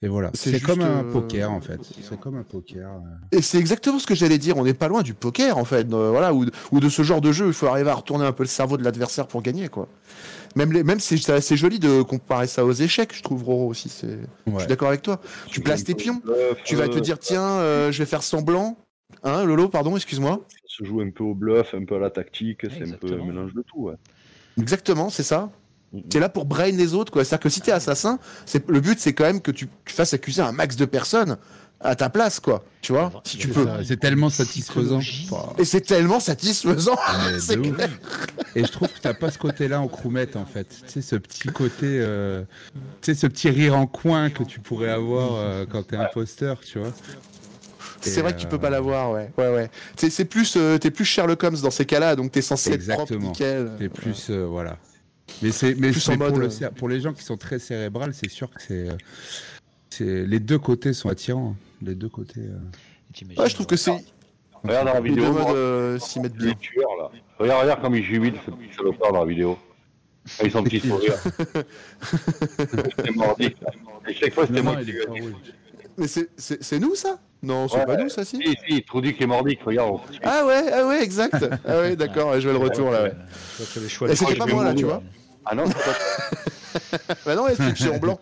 [0.03, 0.31] et voilà.
[0.35, 1.81] C'est comme un euh, poker en fait.
[2.03, 2.91] C'est comme un poker.
[3.31, 4.57] Et c'est exactement ce que j'allais dire.
[4.57, 7.31] On n'est pas loin du poker en fait, voilà, ou, ou de ce genre de
[7.31, 7.47] jeu.
[7.47, 9.89] Il faut arriver à retourner un peu le cerveau de l'adversaire pour gagner, quoi.
[10.57, 13.69] Même, les, même c'est c'est assez joli de comparer ça aux échecs, je trouve, Roro
[13.69, 13.90] aussi.
[13.90, 15.21] C'est, je suis d'accord avec toi.
[15.49, 16.21] Tu places tes pions.
[16.25, 18.77] Bluff, Tu vas te euh, dire, tiens, euh, je vais faire semblant.
[19.23, 20.40] Hein, Lolo, pardon, excuse-moi.
[20.51, 23.12] Ça se joue un peu au bluff, un peu à la tactique, c'est un peu
[23.12, 23.83] un mélange de tout.
[23.83, 23.95] Ouais.
[24.59, 25.51] Exactement, c'est ça.
[25.92, 26.03] Mhm.
[26.09, 27.25] Tu es là pour brain les autres, quoi.
[27.25, 30.14] C'est-à-dire que si t'es assassin, c'est le but, c'est quand même que tu, tu fasses
[30.14, 31.37] accuser un max de personnes
[31.81, 32.65] à ta place, quoi.
[32.81, 33.67] Tu vois, si tu peux.
[33.85, 35.01] C'est tellement satisfaisant.
[35.59, 36.95] Et c'est tellement satisfaisant.
[37.39, 37.47] ouf.
[37.75, 37.91] clair.
[38.55, 40.69] Et je trouve que t'as pas ce côté-là en croumette en fait.
[40.87, 42.43] Tu sais, ce petit côté, euh,
[43.03, 46.61] tu sais, ce petit rire en coin que tu pourrais avoir euh, quand t'es imposteur,
[46.61, 46.93] tu vois.
[48.01, 49.31] C'est vrai que tu peux euh, pas l'avoir, ouais.
[49.37, 49.71] Ouais, ouais.
[49.97, 52.87] C'est, c'est plus, euh, t'es plus Sherlock Holmes dans ces cas-là, donc t'es censé être
[52.87, 53.31] propre, Exactement.
[53.31, 53.71] nickel.
[53.79, 54.79] T'es plus, euh, voilà.
[55.43, 58.49] Mais c'est, mais, Plus pour, le euh, les gens qui sont très cérébrales, c'est sûr
[58.51, 58.97] que c'est, euh,
[59.91, 61.57] c'est les deux côtés sont attirants.
[61.83, 62.41] Les deux côtés.
[62.41, 63.35] euh.
[63.41, 63.93] Ouais, je trouve que c'est
[64.62, 66.49] Regarde dans la vidéo, modes moi, euh, s'y mettent bien.
[66.49, 67.11] les tueurs là.
[67.39, 69.57] Regarde, regarde comme il jubile ce petit salopard dans la vidéo.
[70.41, 71.15] Avec son petit sourire.
[72.97, 73.55] c'était mordi.
[74.09, 74.93] Et chaque fois, c'était moi qui.
[75.99, 77.19] Mais c'est, nous ça?
[77.43, 77.87] Non, c'est Ouais.
[77.87, 78.39] pas nous ça, si?
[78.43, 80.01] Si, si, Trudy qui est mordique, regarde.
[80.25, 81.47] Ah ouais, ah ouais, exact.
[81.65, 83.12] Ah ouais, d'accord, je vais le retour là, ouais.
[84.15, 85.03] C'était pas moi là, tu vois.
[85.45, 85.97] Ah non, c'est pas
[87.27, 88.21] Bah non, c'est que je suis en blanc.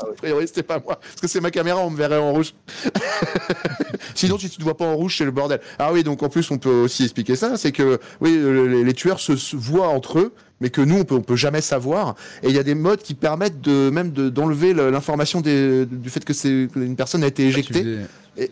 [0.00, 0.96] A priori, c'était pas moi.
[1.00, 2.54] Parce que c'est ma caméra, on me verrait en rouge.
[4.14, 5.60] Sinon, si tu te vois pas en rouge, c'est le bordel.
[5.78, 7.56] Ah oui, donc en plus, on peut aussi expliquer ça.
[7.56, 11.04] C'est que, oui, les, les tueurs se, se voient entre eux, mais que nous, on
[11.04, 12.14] peut, on peut jamais savoir.
[12.42, 15.86] Et il y a des modes qui permettent de, même de- d'enlever le- l'information des-
[15.86, 18.06] du fait que c'est qu'une personne a été Tu éjectée
[18.36, 18.50] faisais-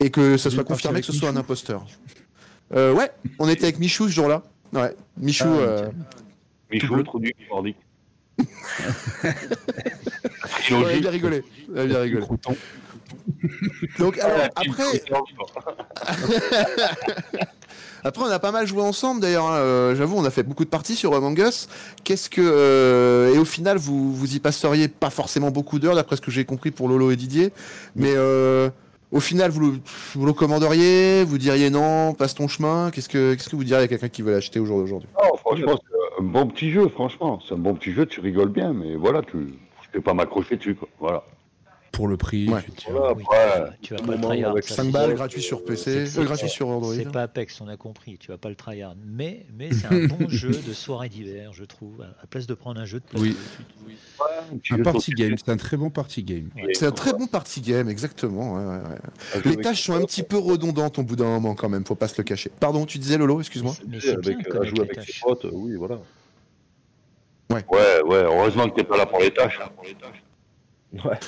[0.00, 1.86] et que ça soit confirmé que ce soit un Michou imposteur.
[2.74, 4.42] Euh, ouais, on était avec Michou ce jour-là.
[4.72, 5.44] Ouais, Michou.
[5.46, 5.88] Ah, euh.
[6.72, 7.76] Michou, Trudy qui est mordique.
[10.70, 11.42] Il a bien rigolé.
[11.72, 12.26] Il a bien rigolé.
[13.98, 14.84] Donc, alors, après.
[18.04, 19.46] Après, on a pas mal joué ensemble d'ailleurs.
[19.46, 21.68] hein, euh, J'avoue, on a fait beaucoup de parties sur Among Us.
[22.02, 26.16] Qu'est-ce que euh, et au final, vous vous y passeriez pas forcément beaucoup d'heures, d'après
[26.16, 27.52] ce que j'ai compris pour Lolo et Didier.
[27.94, 28.70] Mais euh,
[29.12, 29.72] au final, vous le,
[30.16, 33.84] vous le commanderiez Vous diriez non, passe ton chemin Qu'est-ce que qu'est-ce que vous diriez
[33.84, 35.08] à quelqu'un qui veut l'acheter au jour d'aujourd'hui?
[35.22, 37.40] Non, franchement, c'est un bon petit jeu, franchement.
[37.46, 40.56] C'est un bon petit jeu, tu rigoles bien, mais voilà, tu, tu peux pas m'accrocher
[40.56, 40.88] dessus, quoi.
[41.00, 41.24] Voilà.
[41.92, 42.60] Pour le prix, Ouais.
[42.60, 43.00] effectivement.
[43.00, 44.50] Voilà, Oui, après, tu vas pas le tryhard.
[44.52, 46.94] avec ça, 5 c'est balles gratuit sur PC, euh, gratuit sur Android.
[46.94, 48.94] C'est pas Apex, on a compris, tu vas pas le tryhard.
[49.06, 52.00] Mais, mais c'est un bon jeu de soirée d'hiver, je trouve.
[52.00, 53.36] À la place de prendre un jeu de Oui.
[54.70, 56.48] Un party game, c'est un très bon party game.
[56.72, 58.54] C'est un très bon party game, exactement.
[58.54, 58.98] ouais, ouais, ouais.
[59.34, 61.84] un jeu Les tâches sont un petit peu redondantes au bout d'un moment quand même,
[61.84, 62.50] faut pas se le cacher.
[62.58, 65.06] Pardon, tu disais Lolo, excuse-moi Mais c'est bien avec, de à jouer les avec ses
[65.12, 65.20] tâches.
[65.22, 65.98] potes, euh, oui, voilà.
[67.50, 67.62] Ouais,
[68.06, 69.60] ouais, heureusement que t'es pas là pour les tâches.
[69.62, 69.68] hein.
[71.04, 71.18] Ouais.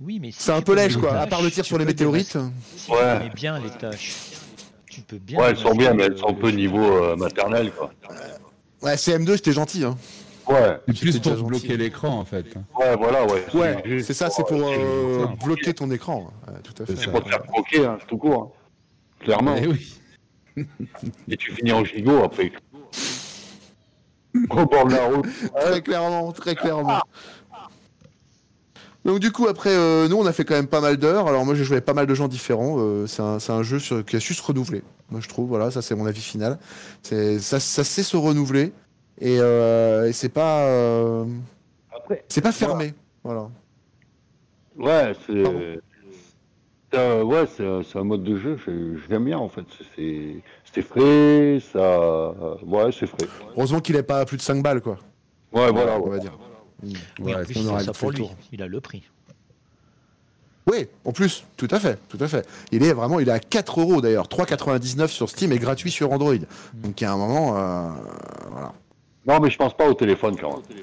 [0.00, 1.84] Oui, mais si C'est un peu lèche quoi, à part le tir tu sur les
[1.84, 2.36] peux météorites.
[2.76, 2.96] Si Ouais.
[2.98, 4.12] tu connais bien les tâches,
[4.90, 5.38] tu peux bien.
[5.38, 7.90] Ouais, elles sont bien, mais le- elles sont un peu niveau euh, maternel, quoi.
[8.82, 9.84] Ouais, CM2, c'était gentil.
[9.84, 9.96] Hein.
[10.46, 12.44] Ouais, C'est plus pour bloquer l'écran en fait.
[12.78, 13.46] ouais, voilà, ouais.
[13.54, 14.74] Ouais, c'est ça, c'est pour euh,
[15.22, 16.30] euh, bloquer ton écran.
[16.46, 16.96] Ouais, tout à fait.
[16.96, 18.52] C'est pour te faire croquer, hein, tout court.
[18.54, 19.24] hein.
[19.24, 19.54] Clairement.
[19.56, 19.94] Eh oui.
[21.28, 22.52] Et tu finis en gigot après.
[24.50, 25.26] Au bord de la route.
[25.60, 27.00] Très clairement, très clairement.
[29.04, 31.28] Donc du coup après euh, nous on a fait quand même pas mal d'heures.
[31.28, 32.76] Alors moi j'ai joué avec pas mal de gens différents.
[32.78, 34.82] Euh, c'est un, un jeu sur- qui a su se renouveler.
[35.10, 36.58] Moi je trouve voilà ça c'est mon avis final.
[37.02, 38.72] C'est ça, ça sait se renouveler
[39.20, 40.66] et, euh, et c'est pas
[42.28, 42.94] c'est pas fermé.
[43.22, 43.48] Voilà.
[44.78, 45.42] ouais, c'est.
[47.22, 49.64] ouais, c'est un, mode de jeu, je- j'aime bien en fait.
[49.96, 52.30] C'est- frais, ça.
[52.64, 53.26] Ouais, c'est frais.
[53.56, 54.98] Heureusement qu'il est pas à plus de 5 balles quoi.
[55.52, 56.10] Ouais, voilà, on ouais.
[56.10, 56.36] va dire.
[56.84, 58.24] Oui, Ouais, en plus, on c'est aurait ça fait pour le lui.
[58.26, 58.36] tour.
[58.52, 59.02] Il a le prix.
[60.70, 62.46] Oui, en plus, tout à fait, tout à fait.
[62.72, 66.10] Il est vraiment, il est à 4 euros d'ailleurs, 3,99 sur Steam et gratuit sur
[66.10, 66.34] Android.
[66.72, 67.90] Donc il y a un moment, euh,
[68.50, 68.72] voilà.
[69.26, 70.78] Non, mais je pense pas au téléphone quand même.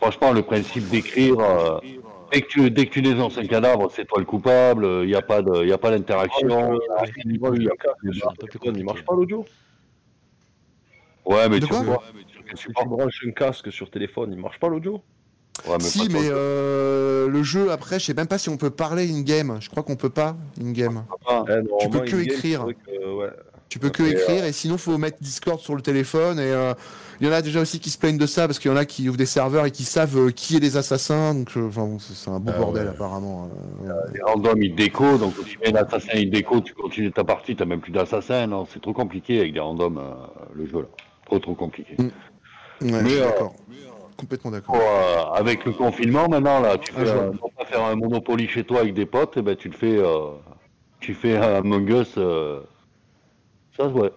[0.00, 1.78] Franchement, le principe d'écrire, euh,
[2.32, 5.14] dès, que tu, dès que tu dénonces un cadavre, c'est toi le coupable, il n'y
[5.14, 6.78] a pas de- y a pas d'interaction.
[7.24, 7.70] Il plus
[8.74, 9.44] il marche pas l'audio
[11.24, 12.02] Ouais, mais tu vois.
[12.54, 15.02] Si tu branches un casque sur téléphone, il marche pas l'audio?
[15.66, 18.56] Ouais, mais si, pas mais euh, le jeu après, je sais même pas si on
[18.58, 19.56] peut parler in-game.
[19.60, 21.04] Je crois qu'on peut pas in-game.
[21.26, 22.66] Ah, Eh, normalement, Tu peux que écrire.
[22.86, 23.30] que, ouais.
[23.68, 26.72] Tu peux que Et, écrire et sinon faut mettre Discord sur le téléphone et euh,
[27.20, 28.76] il y en a déjà aussi qui se plaignent de ça parce qu'il y en
[28.76, 31.68] a qui ouvrent des serveurs et qui savent euh, qui est les assassins donc euh,
[31.68, 32.90] bon, c'est un beau Ah bordel ouais.
[32.90, 33.50] apparemment.
[33.88, 33.92] euh.
[34.14, 37.24] Les randoms, ils déco, donc si tu mets un assassin, il déco, tu continues ta
[37.24, 38.46] partie, t'as même plus d'assassin.
[38.46, 40.14] Non, c'est trop compliqué avec les randoms, euh,
[40.54, 40.88] le jeu là.
[41.24, 41.96] Trop, trop compliqué.
[42.80, 43.54] Ouais, Mais, euh, d'accord.
[44.16, 44.74] Complètement d'accord.
[44.74, 47.84] Pour, euh, avec le confinement maintenant, là, tu Ah, fais, je euh, pour pas faire
[47.84, 50.30] un Monopoly chez toi avec des potes, eh ben, tu le fais, euh,
[51.00, 52.60] tu fais un Among Us, euh,
[53.76, 54.10] ça, ouais.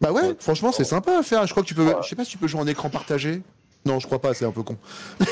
[0.00, 1.46] Bah ouais, franchement c'est sympa à faire.
[1.46, 3.40] Je crois que tu peux, je sais pas si tu peux jouer en écran partagé.
[3.86, 4.76] Non, je crois pas, c'est un peu con.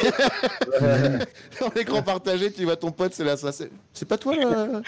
[1.60, 3.66] en écran partagé, tu vois ton pote, c'est l'assassin.
[3.92, 4.80] C'est pas toi là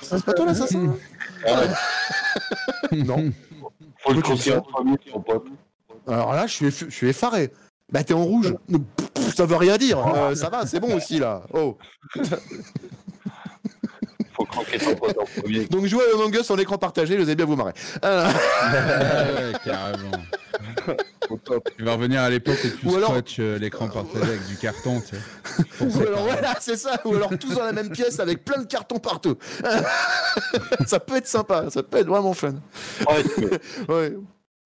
[0.00, 0.94] C'est pas toi l'assassin
[1.44, 1.62] là
[2.92, 3.32] Non.
[3.98, 5.46] Faut le croquer en famille, ton pote.
[6.06, 7.50] Alors là, je suis, eff- je suis effaré.
[7.92, 8.54] Bah t'es en rouge.
[9.14, 9.98] Pff, Ça veut rien dire.
[10.14, 11.42] Euh, ça va, c'est bon aussi là.
[11.52, 11.76] Oh.
[14.34, 15.66] Faut croquer ton pote en premier.
[15.66, 17.74] Donc jouer à Among Us en écran partagé, vous allez bien vous marrer.
[18.02, 20.10] Euh, ouais, carrément.
[21.76, 24.56] Tu vas revenir à l'époque où tu Ou alors- scotches euh, l'écran partagé avec du
[24.56, 25.84] carton, tu sais.
[25.84, 26.98] Ou alors voilà, c'est ça.
[27.04, 29.36] Ou alors tous dans la même pièce avec plein de cartons partout.
[30.86, 31.66] ça peut être sympa.
[31.68, 32.54] Ça peut être vraiment fun.
[33.88, 34.14] Ouais,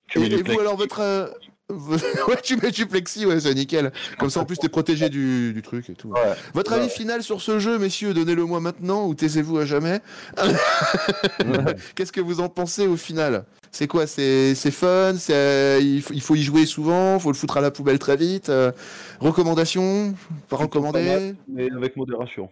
[0.08, 1.26] tu mets- Et, mets du et vous alors votre euh,
[2.28, 3.92] ouais tu mets du plexi ouais c'est nickel.
[4.18, 6.10] Comme ça en plus t'es protégé du, du truc et tout.
[6.10, 6.20] Ouais.
[6.54, 10.00] votre avis final sur ce jeu messieurs donnez-le moi maintenant ou taisez-vous à jamais.
[11.94, 13.44] Qu'est-ce que vous en pensez au final?
[13.72, 14.06] C'est quoi?
[14.06, 15.14] C'est fun?
[15.18, 17.18] C'est euh, il, faut, il faut y jouer souvent?
[17.18, 18.48] Faut le foutre à la poubelle très vite?
[18.48, 18.72] Euh,
[19.20, 20.14] recommandation?
[20.48, 21.34] Pas recommandé?
[21.48, 22.48] Mais avec modération.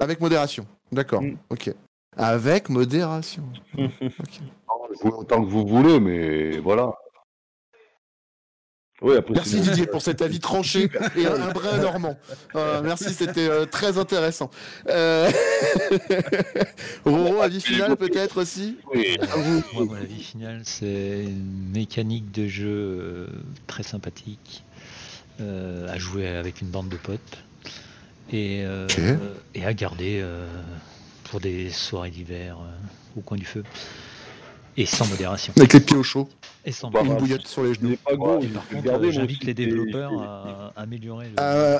[0.00, 0.66] avec modération.
[0.92, 1.22] D'accord.
[1.22, 1.36] Mm.
[1.50, 1.72] ok.
[2.18, 3.44] Avec modération
[5.00, 6.92] Jouez autant que vous voulez, mais voilà.
[9.02, 12.16] Oui, après, Merci Didier pour cet avis tranché et un, brin normand.
[12.54, 14.50] Euh, merci, c'était euh, très intéressant.
[14.88, 15.30] Euh...
[17.04, 19.18] Roro, avis final peut-être aussi Oui.
[19.74, 23.28] Moi, mon avis final, c'est une mécanique de jeu
[23.66, 24.64] très sympathique
[25.42, 27.44] euh, à jouer avec une bande de potes
[28.32, 30.46] et, à garder euh,
[31.24, 33.64] pour des soirées d'hiver euh, au coin du feu
[34.76, 35.52] et sans modération.
[35.56, 36.28] Avec les pieds au chaud,
[36.64, 37.92] Et sans Bah, une bouillotte sur les Il genoux.
[37.92, 41.78] est pas gros, Et il par contre, euh, j'invite les développeurs à améliorer le Euh,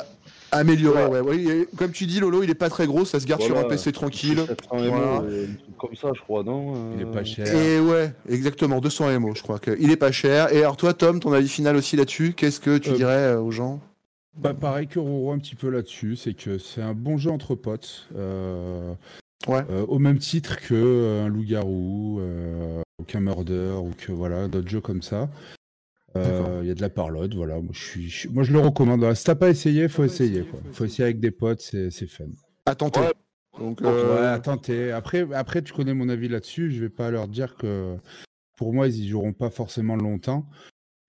[0.52, 1.66] améliorer, ouais.
[1.76, 3.64] Comme tu dis, Lolo, il est pas très gros, ça se garde sur un.
[3.64, 4.38] PC tranquille.
[4.46, 5.22] 700 MO, Voilà.
[5.22, 5.46] euh,
[5.78, 7.54] comme ça, je crois, non Il est Euh, pas cher.
[7.54, 10.52] Et ouais, exactement, 200 MO, je crois que il est pas cher.
[10.52, 13.40] Et alors toi, Tom, ton avis final aussi là-dessus Qu'est-ce que tu Euh, dirais euh,
[13.40, 13.80] aux gens?
[14.38, 17.54] Bah, pareil que Roro un petit peu là-dessus, c'est que c'est un bon jeu entre
[17.54, 18.06] potes.
[18.16, 18.94] euh,
[19.48, 19.62] Ouais.
[19.70, 22.20] euh, au même titre que euh, un loup-garou,
[23.00, 25.28] euh, qu'un murder, ou que voilà, d'autres jeux comme ça.
[26.16, 27.56] Euh, Il y a de la parlotte, voilà.
[27.60, 29.12] Moi je, suis, je- moi, je le recommande.
[29.14, 30.42] Si t'as pas essayé, faut essayer.
[30.44, 30.60] Quoi.
[30.72, 32.24] Faut essayer avec des potes, c'est c'est fun.
[32.64, 33.00] Attendez.
[33.00, 33.12] Ouais.
[33.58, 36.70] Donc, Ouais, euh, attends, t'es- après, après, tu connais mon avis là-dessus.
[36.72, 37.96] Je vais pas leur dire que
[38.56, 40.46] pour moi, ils y joueront pas forcément longtemps.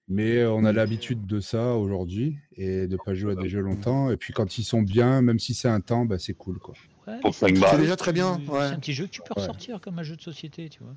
[0.09, 4.09] Mais on a l'habitude de ça aujourd'hui et de pas jouer à des jeux longtemps.
[4.09, 6.59] Et puis quand ils sont bien, même si c'est un temps, bah, c'est cool.
[6.59, 6.73] Quoi.
[7.07, 7.59] Ouais, c'est 5 un balles.
[7.59, 8.59] C'est petit déjà jeu très que bien, tu- ouais.
[8.69, 9.41] C'est un petit jeu que tu peux Ouais.
[9.41, 10.95] ressortir comme un jeu de société, tu vois.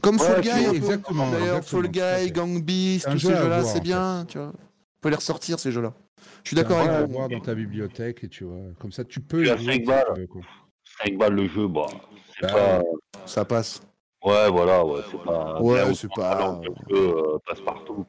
[0.00, 2.32] Comme Ouais, Fall Guy, exactement, D'ailleurs, Fall à Guy.
[2.32, 4.48] Gang Beast, tous jeu ces à jeux-là, c'est en bien, tu vois.
[4.48, 5.92] On peut les ressortir, ces jeux-là.
[6.44, 9.20] Je suis d'accord avec à voir dans ta bibliothèque et tu vois, comme ça tu
[9.20, 10.04] peux cinq si balles.
[10.14, 10.42] tu veux, quoi.
[11.04, 11.86] 5 balles le jeu, bah.
[12.40, 12.82] Bah, pas.
[13.26, 13.80] Ça passe.
[14.24, 15.60] Ouais, voilà, ouais, c'est pas.
[15.60, 16.60] Ouais, c'est pas-
[16.92, 18.04] euh, passe partout,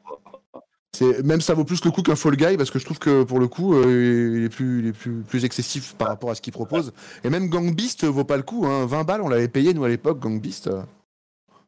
[1.24, 3.40] même ça vaut plus le coup qu'un Fall Guy parce que je trouve que pour
[3.40, 6.40] le coup euh, il est plus il est plus plus excessif par rapport à ce
[6.40, 6.92] qu'il propose
[7.24, 8.86] et même Gang Beast vaut pas le coup hein.
[8.86, 10.82] 20 balles on l'avait payé nous à l'époque Gang Beast euh,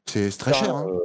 [0.09, 0.87] c'est très cher hein.
[0.89, 0.99] Euh,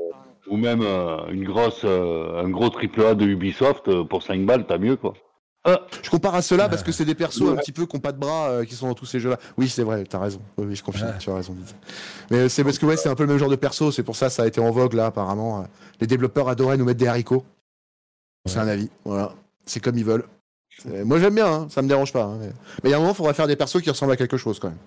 [0.47, 4.45] ou même euh, une grosse, euh, un gros triple A de Ubisoft euh, pour 5
[4.45, 5.13] balles, t'as mieux, quoi.
[6.01, 8.11] Je compare à ceux-là parce que c'est des persos un petit peu qui ont pas
[8.11, 9.37] de bras euh, qui sont dans tous ces jeux-là.
[9.57, 10.41] Oui, c'est vrai, t'as raison.
[10.57, 11.17] Oui, oui, je confirme, Ouais.
[11.19, 11.55] tu as raison.
[12.31, 14.15] Mais c'est parce que ouais, c'est un peu le même genre de perso, c'est pour
[14.15, 15.65] ça que ça a été en vogue là apparemment.
[15.99, 17.45] Les développeurs adoraient nous mettre des haricots.
[18.47, 19.35] C'est un avis, voilà.
[19.67, 20.25] C'est comme ils veulent.
[21.05, 22.23] Moi j'aime bien, hein, ça me dérange pas.
[22.23, 22.47] hein, mais
[22.83, 24.37] mais il y a un moment, il faudra faire des persos qui ressemblent à quelque
[24.37, 24.79] chose quand même.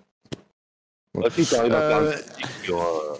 [1.14, 3.14] Bah, si t'arrives à faire un sur, euh,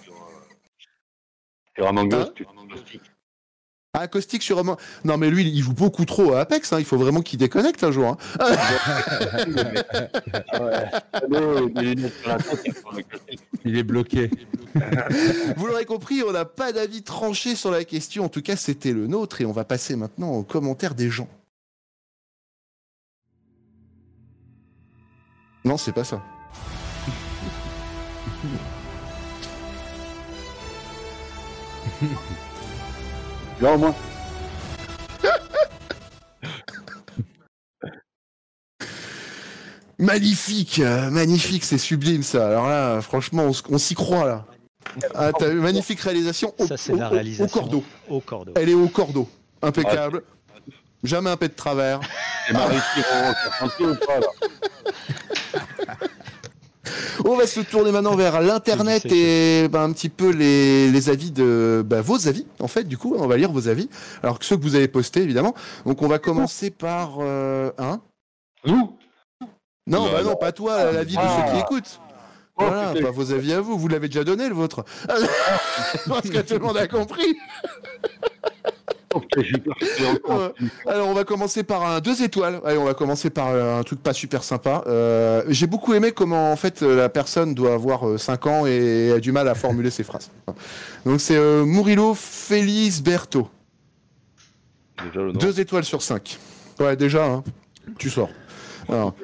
[1.77, 2.47] sur Among Us, Hein tu.
[3.97, 4.65] Ah, Caustic sur.
[4.65, 4.77] Non,
[5.19, 6.73] mais lui, il joue beaucoup trop à Apex.
[6.73, 8.09] hein, Il faut vraiment qu'il déconnecte un jour.
[8.09, 8.17] hein.
[13.65, 14.31] Il est bloqué.
[15.57, 18.25] Vous l'aurez compris, on n'a pas d'avis tranché sur la question.
[18.25, 19.41] En tout cas, c'était le nôtre.
[19.41, 21.29] Et on va passer maintenant aux commentaires des gens.
[25.65, 26.23] Non, c'est pas ça.
[33.61, 33.95] Moi.
[39.99, 42.49] Magnifique, euh, magnifique, c'est sublime ça.
[42.49, 44.45] Alors là, franchement, on, s'y croit là.
[45.15, 47.45] Ah, t'as une magnifique réalisation au, Ça, au- la réalisation.
[47.45, 47.85] au cordeau.
[48.09, 48.53] Au cordeau.
[48.57, 49.29] Elle est au cordeau.
[49.63, 50.23] Impeccable.
[51.05, 52.01] Jamais un pet de travers.
[52.47, 54.27] C'est Marie t'as senti ou pas, là
[57.27, 61.31] On va se tourner maintenant vers l'internet et bah, un petit peu les, les avis
[61.31, 63.89] de bah, vos avis en fait du coup on va lire vos avis.
[64.23, 65.55] Alors que ceux que vous avez postés évidemment.
[65.87, 68.01] Donc on va commencer par euh, un.
[68.67, 68.97] Nous?
[69.87, 71.47] Non Non, bah non pas toi l'avis de Ah.
[71.47, 72.01] ceux qui écoutent.
[72.57, 73.77] Oh, voilà pas vos avis à vous.
[73.79, 74.85] Vous l'avez déjà donné le vôtre.
[75.09, 77.25] Je pense que tout le monde a compris
[80.87, 82.61] Alors on va commencer par un deux étoiles.
[82.65, 84.85] Allez, on va commencer par euh, un truc pas super sympa.
[84.87, 89.13] Euh, J'ai beaucoup aimé comment en fait euh, la personne doit avoir 5 ans et
[89.13, 90.31] a du mal à formuler ses phrases.
[91.05, 93.49] Donc c'est euh, Murilo Felisberto.
[95.05, 95.39] Déjà le nom.
[95.39, 96.39] Deux étoiles sur 5.
[96.81, 97.45] Ouais déjà, hein,
[97.99, 98.31] tu sors.
[98.89, 99.15] Alors,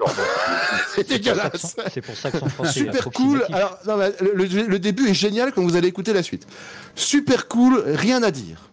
[0.95, 1.77] c'est C'est pour ça que dégueulasse.
[1.93, 3.45] C'est pour ça que son français est Super cool.
[3.53, 6.47] Alors, non, le début est génial quand vous allez écouter la suite.
[6.95, 8.70] Super cool, rien à dire.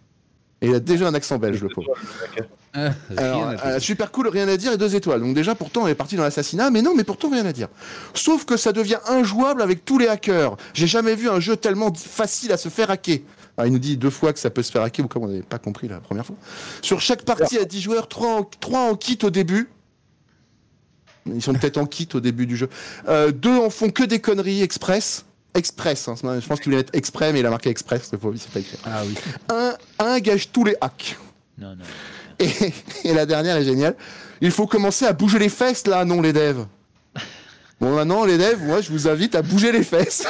[0.60, 1.94] Et il a déjà un accent belge, le pauvre.
[2.74, 3.66] Ah, Alors, rien à dire.
[3.66, 5.20] euh, super cool, rien à dire et deux étoiles.
[5.20, 7.68] Donc déjà, pourtant, on est parti dans l'assassinat, mais non, mais pourtant, rien à dire.
[8.12, 10.56] Sauf que ça devient injouable avec tous les hackers.
[10.74, 13.20] J'ai jamais vu un jeu tellement facile à se faire hacker.
[13.56, 15.28] Alors, il nous dit deux fois que ça peut se faire hacker, ou comme on
[15.28, 16.36] n'avait pas compris la première fois.
[16.82, 19.70] Sur chaque partie à 10 joueurs, 3 en, trois en kit au début.
[21.26, 22.68] Ils sont peut-être en kit au début du jeu.
[23.08, 25.24] Euh, deux en font que des conneries express.
[25.54, 26.14] Express, hein.
[26.22, 28.60] je pense qu'il voulait mettre exprès, mais il a marqué express, c'est pas, c'est pas
[28.60, 28.78] écrit.
[28.84, 29.14] Ah oui.
[29.48, 31.16] Un, un gage tous les hacks.
[31.58, 31.84] Non, non.
[32.38, 32.50] Et,
[33.04, 33.94] et la dernière est géniale.
[34.40, 36.66] Il faut commencer à bouger les fesses là, non les devs.
[37.80, 40.24] Bon maintenant les devs, moi je vous invite à bouger les fesses.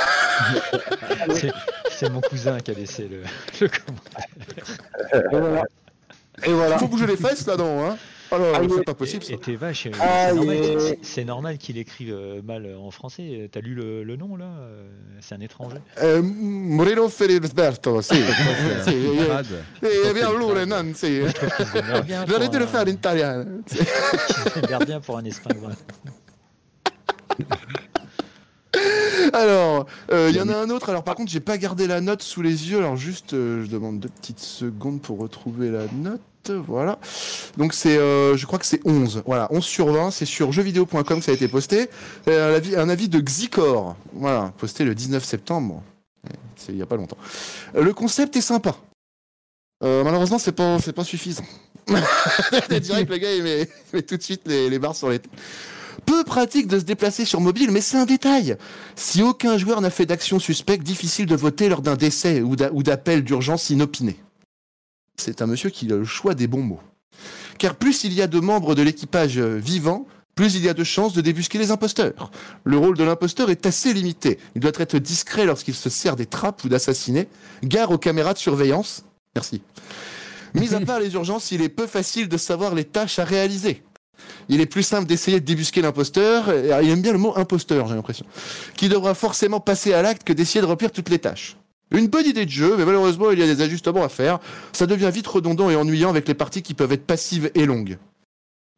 [1.90, 3.22] C'est- mon cousin qui a laissé le,
[3.61, 5.22] le commentaire.
[5.33, 5.62] Et voilà.
[6.44, 6.76] Et voilà.
[6.76, 7.96] Il faut bouger les fesses là non hein.
[8.30, 9.32] Alors Ah, c'est pas possible ça.
[9.32, 10.30] Et t'es vache, euh, Ah,
[11.02, 13.48] c'est normal, qu'il écrive euh, mal euh, en français.
[13.50, 14.50] T'as lu le, le nom là
[15.20, 15.76] C'est un étranger.
[16.02, 18.14] Euh, Moreno Felisberto, si.
[18.16, 19.46] eh, Brad.
[19.82, 21.20] eh, bien lourd, non, si.
[22.26, 23.44] Pour de le faire en italien.
[24.86, 25.72] Bien pour un espagnol.
[29.32, 30.88] Alors, euh, il y en a un autre.
[30.90, 32.78] Alors, par contre, j'ai pas gardé la note sous les yeux.
[32.78, 36.20] Alors, juste, euh, je demande deux petites secondes pour retrouver la note.
[36.50, 36.98] Voilà.
[37.56, 39.22] Donc, c'est, euh, je crois que c'est 11.
[39.26, 40.11] Voilà, 11 sur 20.
[40.11, 41.88] C'est sur jeuxvideo.com que ça a été posté.
[42.26, 43.96] Un, avis, de Xicor.
[44.12, 45.82] Voilà, posté le 19 septembre.
[46.57, 47.16] C'est il y a pas longtemps.
[47.76, 48.76] Euh, le concept est sympa.
[49.84, 51.44] Euh, malheureusement, c'est pas, c'est pas suffisant.
[51.88, 55.20] Direct, le gars, il met, tout de suite les, barres sur les.
[56.05, 58.57] Peu pratique de se déplacer sur mobile, mais c'est un détail.
[58.96, 63.22] Si aucun joueur n'a fait d'action suspecte, difficile de voter lors d'un décès ou d'appel
[63.22, 64.16] d'urgence inopiné.
[65.20, 66.80] C'est un monsieur qui a le choix des bons mots.
[67.58, 70.84] Car plus il y a de membres de l'équipage vivants, plus il y a de
[70.84, 72.30] chances de débusquer les imposteurs.
[72.62, 74.38] Le rôle de l'imposteur est assez limité.
[74.54, 77.26] Il doit être discret lorsqu'il se sert des trappes ou d'assassiner.
[77.64, 79.04] Gare aux caméras de surveillance.
[79.34, 79.62] Merci.
[80.54, 83.82] Mis à part les urgences, il est peu facile de savoir les tâches à réaliser.
[84.48, 87.86] Il est plus simple d'essayer de débusquer l'imposteur, et il aime bien le mot imposteur,
[87.88, 88.24] j'ai l'impression,
[88.76, 91.56] qui devra forcément passer à l'acte que d'essayer de remplir toutes les tâches.
[91.91, 94.39] Une bonne idée de jeu, mais malheureusement il y a des ajustements à faire.
[94.72, 97.99] Ça devient vite redondant et ennuyant avec les parties qui peuvent être passives et longues.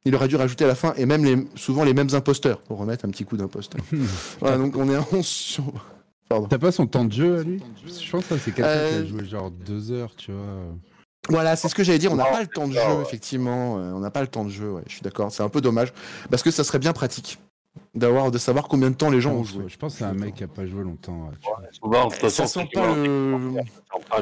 [0.05, 2.79] Il aurait dû rajouter à la fin, et même les, souvent les mêmes imposteurs, pour
[2.79, 3.83] remettre un petit coup d'imposteur.
[4.41, 5.65] voilà, donc on est à 11 sur...
[6.29, 6.47] Pardon.
[6.49, 8.95] T'as pas son temps de jeu à lui Je pense que ça, c'est quelqu'un qui
[8.95, 10.47] Euh, a joué genre deux heures, tu vois.
[11.29, 12.13] Voilà, c'est ce que j'allais dire.
[12.13, 13.79] On n'a pas le temps de jeu, effectivement.
[13.79, 14.71] Euh, on n'a pas le temps de jeu.
[14.71, 15.31] Ouais, je suis d'accord.
[15.33, 15.93] C'est un peu dommage
[16.31, 17.39] parce que ça serait bien pratique
[17.95, 19.65] d'avoir de savoir combien de temps les gens ont joué.
[19.69, 21.29] Je pense que c'est un mec qui a pas joué longtemps.
[21.29, 21.63] ouais, tu vois.
[21.73, 23.57] Souvent, de toute Ça sent pas le.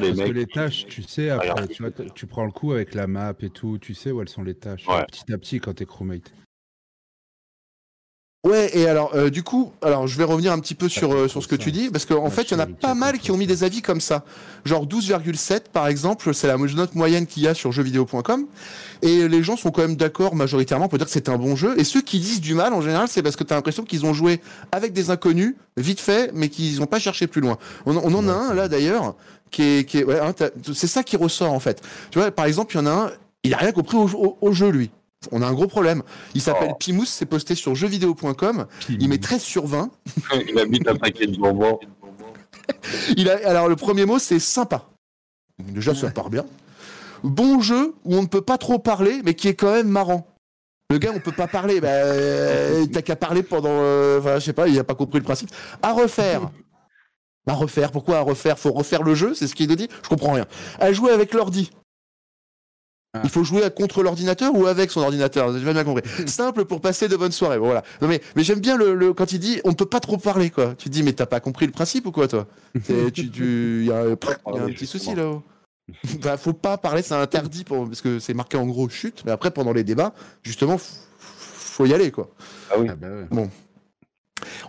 [0.00, 2.94] les Parce que les tâches, tu sais, après, tu, vois, tu prends le coup avec
[2.94, 4.86] la map et tout, tu sais où elles sont les tâches.
[4.88, 5.04] Ouais.
[5.06, 6.32] Petit à petit quand t'es crewmate.
[8.44, 11.26] Ouais, et alors, euh, du coup, alors je vais revenir un petit peu sur, euh,
[11.26, 13.18] sur ce que tu dis, parce qu'en Ouais, fait, il y en a pas mal
[13.18, 14.24] qui ont mis des avis comme ça.
[14.64, 18.46] Genre 12,7 par exemple, c'est la note moyenne qu'il y a sur jeuxvideo.com.
[19.02, 21.74] Et les gens sont quand même d'accord majoritairement pour dire que c'est un bon jeu.
[21.80, 24.06] Et ceux qui disent du mal, en général, c'est parce que tu as l'impression qu'ils
[24.06, 27.58] ont joué avec des inconnus, vite fait, mais qu'ils n'ont pas cherché plus loin.
[27.86, 29.16] On, on en a un là d'ailleurs,
[29.50, 29.84] qui est.
[29.84, 30.32] Qui est ouais, hein,
[30.74, 31.82] c'est ça qui ressort en fait.
[32.12, 33.10] Tu vois, par exemple, il y en a un,
[33.42, 34.90] il a rien compris au, au- au jeu lui.
[35.32, 36.02] On a un gros problème.
[36.34, 36.76] Il s'appelle Oh.
[36.78, 38.66] Pimous, c'est posté sur jeuxvideo.com.
[38.88, 39.90] Il met 13 sur 20.
[40.48, 41.78] Il habite un paquet de bonbons.
[43.16, 44.88] Il a, alors le premier mot c'est sympa.
[45.58, 46.44] Déjà ça part bien.
[47.24, 50.26] Bon jeu où on ne peut pas trop parler mais qui est quand même marrant.
[50.90, 54.44] Le gars on peut pas parler, bah euh, t'as qu'à parler pendant, euh, enfin je
[54.44, 55.50] sais pas, il a pas compris le principe.
[55.82, 56.50] À refaire.
[57.46, 58.58] À refaire, pourquoi à refaire?
[58.58, 60.46] Faut refaire le jeu, c'est ce qu'il nous dit Je comprends rien.
[60.80, 61.70] À jouer avec l'ordi.
[63.18, 63.22] Ah.
[63.24, 66.02] Il faut jouer contre l'ordinateur ou avec son ordinateur, j'ai bien compris.
[66.26, 67.82] Simple pour passer de bonnes soirées, bon, voilà.
[68.00, 70.50] Non mais, mais j'aime bien le, le- quand il dit on peut pas trop parler
[70.50, 70.74] quoi.
[70.76, 72.46] Tu te dis mais t'as pas compris le principe ou quoi toi?
[72.84, 74.16] C'est- tu, tu, y a, y a un
[74.66, 75.42] petit souci là-haut.
[76.22, 79.32] bah, faut pas parler, c'est interdit pour, parce que c'est marqué en gros chute, mais
[79.32, 80.12] après pendant les débats,
[80.42, 82.28] justement, faut y aller quoi.
[82.70, 82.88] Ah oui.
[82.90, 83.48] Ah bah ouais.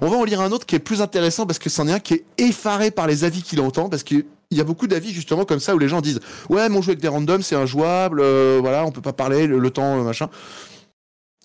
[0.02, 2.00] On va en lire un autre qui est plus intéressant parce que c'en est un
[2.00, 4.04] qui est effaré par les avis qu'il entend parce
[4.50, 6.20] qu'il y a beaucoup d'avis justement comme ça où les gens disent
[6.50, 9.60] ouais mon jeu avec des randoms c'est injouable, euh, voilà on peut pas parler le,
[9.60, 10.30] le temps euh, machin.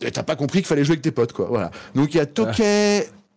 [0.01, 1.71] Et t'as pas compris qu'il fallait jouer avec tes potes quoi, voilà.
[1.95, 2.63] Donc il y a Toke,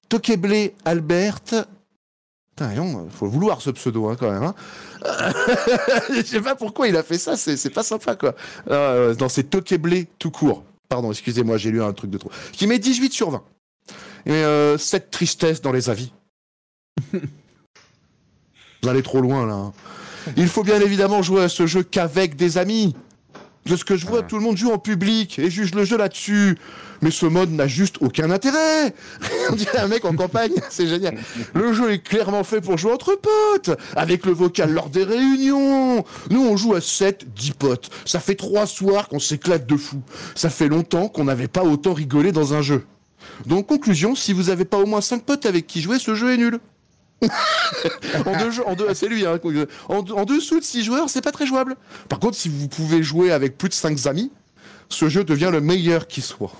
[0.09, 1.41] Tokeblé Albert.
[1.41, 2.71] Putain,
[3.11, 4.43] faut vouloir ce pseudo hein, quand même.
[4.43, 4.55] Hein.
[6.09, 8.35] Je sais pas pourquoi il a fait ça, c'est pas sympa quoi.
[8.69, 10.63] Euh, non, c'est Tokeblé tout court.
[10.89, 12.31] Pardon, excusez-moi, j'ai lu un truc de trop.
[12.53, 13.43] Qui met 18 sur 20.
[14.25, 16.13] Et euh, cette tristesse dans les avis.
[18.87, 19.53] Vous allez trop loin là.
[19.53, 19.73] hein.
[20.37, 22.95] Il faut bien évidemment jouer à ce jeu qu'avec des amis.
[23.65, 25.97] De ce que je vois, tout le monde joue en public et juge le jeu
[25.97, 26.57] là-dessus.
[27.01, 28.93] Mais ce mode n'a juste aucun intérêt.
[29.51, 31.17] On dirait un mec en campagne, c'est génial.
[31.53, 36.05] Le jeu est clairement fait pour jouer entre potes, avec le vocal lors des réunions.
[36.29, 37.89] Nous, on joue à 7, 10 potes.
[38.05, 40.01] Ça fait trois soirs qu'on s'éclate de fou.
[40.33, 42.85] Ça fait longtemps qu'on n'avait pas autant rigolé dans un jeu.
[43.47, 46.31] Donc, conclusion, si vous avez pas au moins 5 potes avec qui jouer, ce jeu
[46.33, 46.59] est nul.
[48.25, 49.39] En deux en deux, ah, c'est lui, hein.
[49.89, 51.75] en, en dessous de 6 joueurs, c'est pas très jouable.
[52.09, 54.31] Par contre, si vous pouvez jouer avec plus de 5 amis,
[54.89, 56.53] ce jeu devient le meilleur qui soit.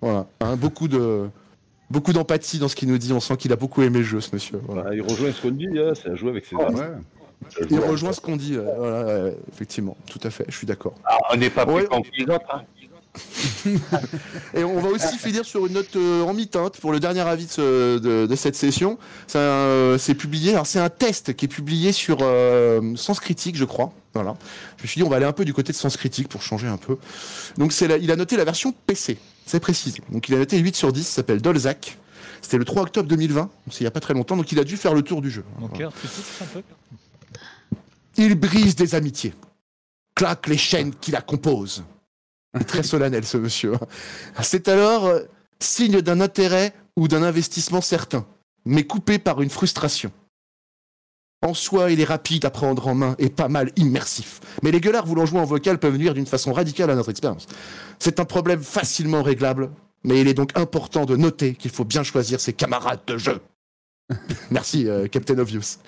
[0.00, 1.28] Voilà, hein, beaucoup de
[1.90, 3.12] beaucoup d'empathie dans ce qu'il nous dit.
[3.12, 4.60] On sent qu'il a beaucoup aimé le jeu, ce monsieur.
[4.66, 4.82] Voilà.
[4.82, 6.74] Voilà, il rejoint ce qu'on dit, hein, c'est à jouer avec ses amis.
[6.78, 6.86] Ouais.
[7.50, 8.56] C'est à Il rejoint ce qu'on dit.
[8.56, 10.44] voilà, ouais, effectivement, tout à fait.
[10.48, 10.94] Je suis d'accord.
[11.04, 11.80] Ah, on n'est pas Ouais.
[11.82, 12.44] plus con que les autres.
[12.52, 12.62] hein.
[14.54, 17.46] Et on va aussi finir sur une note euh, en mi-teinte pour le dernier avis
[17.46, 18.98] de, ce- de- de cette session.
[19.26, 19.38] C'est
[19.98, 20.52] C'est publié.
[20.52, 23.92] Alors c'est un test qui est publié sur euh, Sens Critique, je crois.
[24.14, 24.36] Voilà.
[24.78, 26.42] Je me suis dit on va aller un peu du côté de Sens Critique pour
[26.42, 26.96] changer un peu.
[27.56, 29.18] Donc la- il a noté la version PC.
[29.46, 30.00] C'est précisé.
[30.10, 31.02] Donc il a noté 8 sur 10.
[31.06, 31.96] Ça s'appelle Dolzak.
[32.42, 33.40] C'était le 3 octobre 2020.
[33.42, 34.36] donc C'est il y a pas très longtemps.
[34.36, 35.44] Donc il a dû faire le tour du jeu.
[35.58, 35.92] Mon cœur.
[38.16, 39.32] Il brise des amitiés,
[40.14, 41.84] claque les chaînes qui la composent.
[42.66, 43.72] Très solennel ce monsieur.
[44.42, 45.20] C'est alors euh,
[45.60, 48.26] signe d'un intérêt ou d'un investissement certain,
[48.64, 50.10] mais coupé par une frustration.
[51.46, 54.40] En soi, il est rapide à prendre en main et pas mal immersif.
[54.62, 57.46] Mais les gueulards voulant jouer en vocal peuvent nuire d'une façon radicale à notre expérience.
[58.00, 59.70] C'est un problème facilement réglable,
[60.02, 63.40] mais il est donc important de noter qu'il faut bien choisir ses camarades de jeu.
[64.50, 65.78] Merci, euh, Captain Obvious.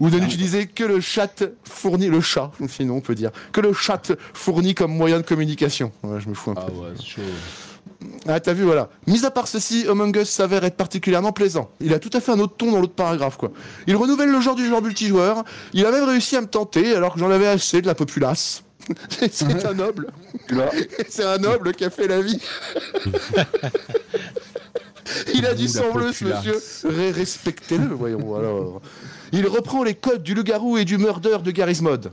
[0.00, 3.72] Ou de n'utiliser que le chat fourni, le chat, sinon on peut dire, que le
[3.72, 5.92] chat fournit comme moyen de communication.
[6.02, 6.62] Ouais, je me fous un peu.
[6.66, 7.22] Ah ouais, c'est chaud.
[8.26, 8.88] Ah, t'as vu, voilà.
[9.06, 11.70] Mis à part ceci, Among Us s'avère être particulièrement plaisant.
[11.80, 13.50] Il a tout à fait un autre ton dans l'autre paragraphe, quoi.
[13.86, 15.44] Il renouvelle le genre du genre multijoueur.
[15.72, 18.62] Il a même réussi à me tenter, alors que j'en avais assez de la populace.
[19.30, 20.10] C'est- un noble.
[21.08, 22.40] C'est un noble qui a fait la vie.
[25.34, 27.12] Il a du sang bleu, ce monsieur.
[27.12, 28.36] Respectez-le, voyons.
[28.36, 28.82] Alors.
[29.32, 32.10] Il reprend les codes du loup-garou et du murder de Garry's Mod.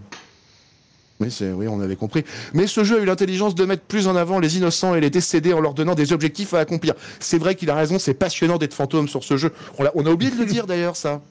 [1.22, 2.26] Oui, c'est, oui, on avait compris.
[2.54, 5.10] Mais ce jeu a eu l'intelligence de mettre plus en avant les innocents et les
[5.10, 6.94] décédés en leur donnant des objectifs à accomplir.
[7.22, 9.54] C'est vrai qu'il a raison, c'est passionnant d'être fantôme sur ce jeu.
[9.78, 11.22] On, a oublié de le dire d'ailleurs, ça.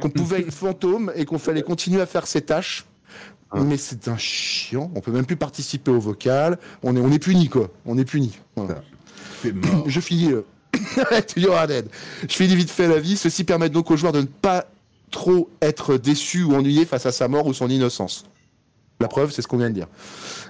[0.00, 2.84] Qu'on pouvait être fantôme et qu'on fallait continuer à faire ses tâches.
[3.54, 4.90] Mais c'est un chiant.
[4.94, 6.58] On peut même plus participer au vocal.
[6.84, 7.68] On est, on est puni, quoi.
[7.84, 8.38] On est puni.
[8.54, 8.82] Voilà.
[9.86, 10.30] Je finis.
[11.52, 11.88] are dead.
[12.28, 13.16] Je finis vite fait la vie.
[13.16, 14.66] Ceci permet donc aux joueurs de ne pas
[15.10, 18.24] trop être déçus ou ennuyés face à sa mort ou son innocence.
[19.00, 19.88] La preuve, c'est ce qu'on vient de dire.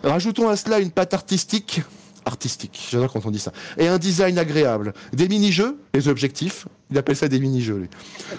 [0.02, 1.82] Rajoutons à cela une patte artistique.
[2.24, 3.52] Artistique, j'adore quand on dit ça.
[3.78, 4.92] Et un design agréable.
[5.12, 7.88] Des mini-jeux, les objectifs, il appelle ça des mini-jeux.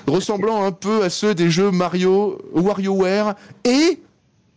[0.07, 3.35] Ressemblant un peu à ceux des jeux Mario, WarioWare.
[3.65, 3.99] Et,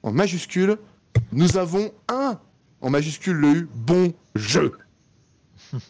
[0.05, 0.77] en majuscule,
[1.33, 2.39] nous avons un,
[2.81, 4.73] en majuscule le U, bon jeu.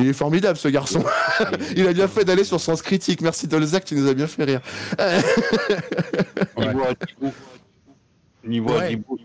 [0.00, 1.04] Il est formidable ce garçon.
[1.76, 3.20] Il a bien fait d'aller sur Sens Critique.
[3.20, 4.60] Merci Dolzac, tu nous as bien fait rire.
[4.98, 6.66] Ouais.
[6.66, 7.32] niveau Thibaut.
[8.44, 8.88] Niveau Ouais.
[8.90, 9.18] Thibaut,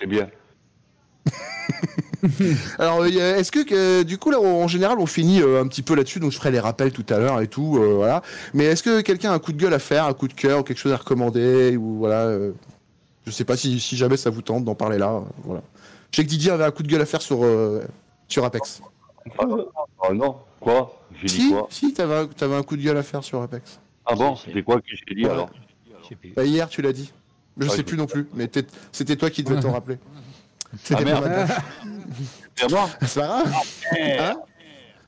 [0.00, 0.28] c'est bien.
[2.78, 5.94] Alors, euh, est-ce que, du coup, là, en général, on finit euh, un petit peu
[5.94, 8.22] là-dessus, donc je ferai les rappels tout à l'heure et tout, euh, voilà.
[8.54, 10.60] Mais est-ce que quelqu'un a un coup de gueule à faire, un coup de cœur,
[10.60, 12.24] ou quelque chose à recommander, ou voilà.
[12.26, 12.52] euh,
[13.26, 15.62] je sais pas si, si jamais ça vous tente d'en parler là, euh, voilà.
[16.10, 17.84] Je sais que Didier avait un coup de gueule à faire sur, euh,
[18.26, 18.80] sur Apex.
[20.00, 22.82] Ah, ah, non, quoi J'ai dit Si, quoi si, t'avais un, t'avais un coup de
[22.82, 23.80] gueule à faire sur Apex.
[24.06, 25.30] Ah bon, c'était quoi que j'ai dit Ouais.
[25.30, 25.50] alors
[26.08, 26.16] sais.
[26.34, 27.12] Bah, hier, tu l'as dit.
[27.58, 29.98] Je Ouais, sais je- plus non plus, mais t'es- c'était toi qui devais t'en rappeler.
[30.72, 31.48] Ah C'était merde pas mal.
[32.54, 33.52] C'est moi C'est pas grave.
[34.20, 34.36] Hein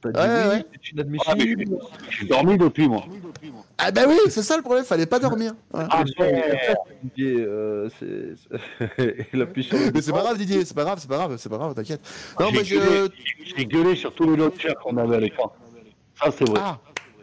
[0.03, 0.64] T'as dit Ouais, oui, ouais.
[0.82, 1.24] c'est inadmissible.
[1.30, 3.05] Ah, mais J'ai dormi depuis moi.
[3.78, 5.53] Ah bah oui, c'est ça le problème, fallait pas dormir.
[5.70, 5.88] Voilà.
[5.90, 6.05] Ah,
[7.03, 8.34] Didier, euh, c'est-
[8.98, 12.01] Mais c'est pas grave Didier, c'est pas grave, c'est pas grave, c'est pas grave, t'inquiète.
[12.38, 12.74] Non, J'ai je...
[12.76, 13.09] gueulé,
[13.57, 15.53] j'ai gueulé sur tous les launchers qu'on avait à l'écran.
[16.22, 16.61] Ça, c'est vrai.
[16.62, 16.78] Ah,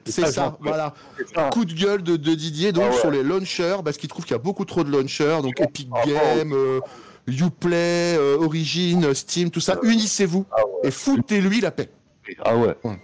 [0.05, 0.93] C'est ça, voilà.
[1.35, 1.49] Ça.
[1.49, 2.99] Coup de gueule de, de Didier, donc Ah ouais.
[2.99, 5.89] sur les launchers, parce qu'il trouve qu'il y a beaucoup trop de launchers, donc Epic
[5.93, 6.11] Ah bon.
[6.11, 6.79] Games, euh,
[7.27, 10.87] Uplay, euh, Origin, Steam, tout ça, unissez-vous Ah ouais.
[10.87, 11.89] et foutez-lui la paix.
[12.43, 12.75] Ah ouais.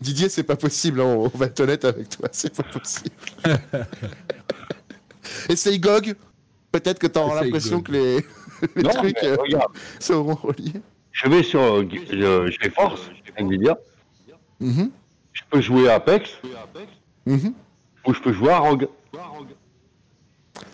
[0.00, 3.14] Didier, c'est pas possible, hein, on va être honnête avec toi, c'est pas possible.
[5.48, 6.14] Essaye GOG,
[6.72, 8.16] peut-être que t'auras l'impression que les,
[8.76, 9.36] les Non, trucs euh,
[9.98, 10.80] seront reliés.
[11.12, 13.78] je vais sur euh, euh, GeForce, Nvidia,
[14.60, 14.90] Mhm,
[15.32, 16.30] je peux jouer à Apex,
[17.24, 17.54] mhm.
[18.06, 18.88] ou je peux jouer à Rogue.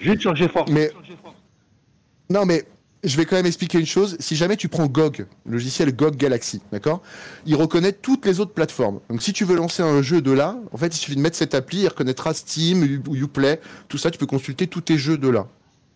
[0.01, 0.71] Juste sur GeForce.
[0.73, 0.91] Mais
[2.29, 2.65] non, mais
[3.09, 4.17] je vais quand même expliquer une chose.
[4.21, 7.01] Si jamais tu prends GOG, le logiciel GOG Galaxy, d'accord,
[7.47, 9.01] il reconnaît toutes les autres plateformes.
[9.09, 11.37] Donc si tu veux lancer un jeu de là, en fait, il suffit de mettre
[11.37, 14.11] cette appli, il reconnaîtra Steam U- ou Uplay, tout ça.
[14.11, 15.47] Tu peux consulter tous tes jeux de là.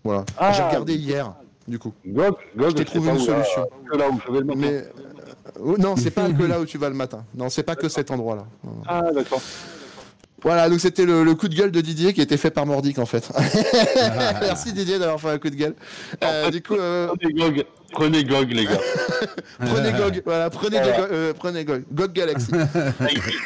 [0.05, 0.25] Voilà.
[0.39, 0.53] Ah.
[0.53, 1.35] J'ai regardé hier,
[1.69, 1.93] du coup.
[2.07, 3.67] GOG, GOG, Je t'ai trouvé une là, solution.
[3.91, 4.59] que là où je vais le matin.
[4.61, 4.83] Mais euh,
[5.63, 7.25] oh, non, c'est pas que là où tu vas le matin.
[7.35, 8.47] Non, c'est pas que cet endroit-là.
[8.87, 9.43] Ah, d'accord.
[10.43, 12.65] Voilà, donc c'était le, le coup de gueule de Didier qui a été fait par
[12.67, 13.31] Mordic en fait.
[14.41, 15.75] Merci Didier d'avoir fait un coup de gueule.
[16.25, 18.81] Euh, du coup, euh, Prenez GOG, prenez GOG, les gars.
[19.59, 22.47] prenez GOG, voilà, prenez, go- euh, prenez GOG, GOG Galaxy.
[22.51, 23.39] Ça existe.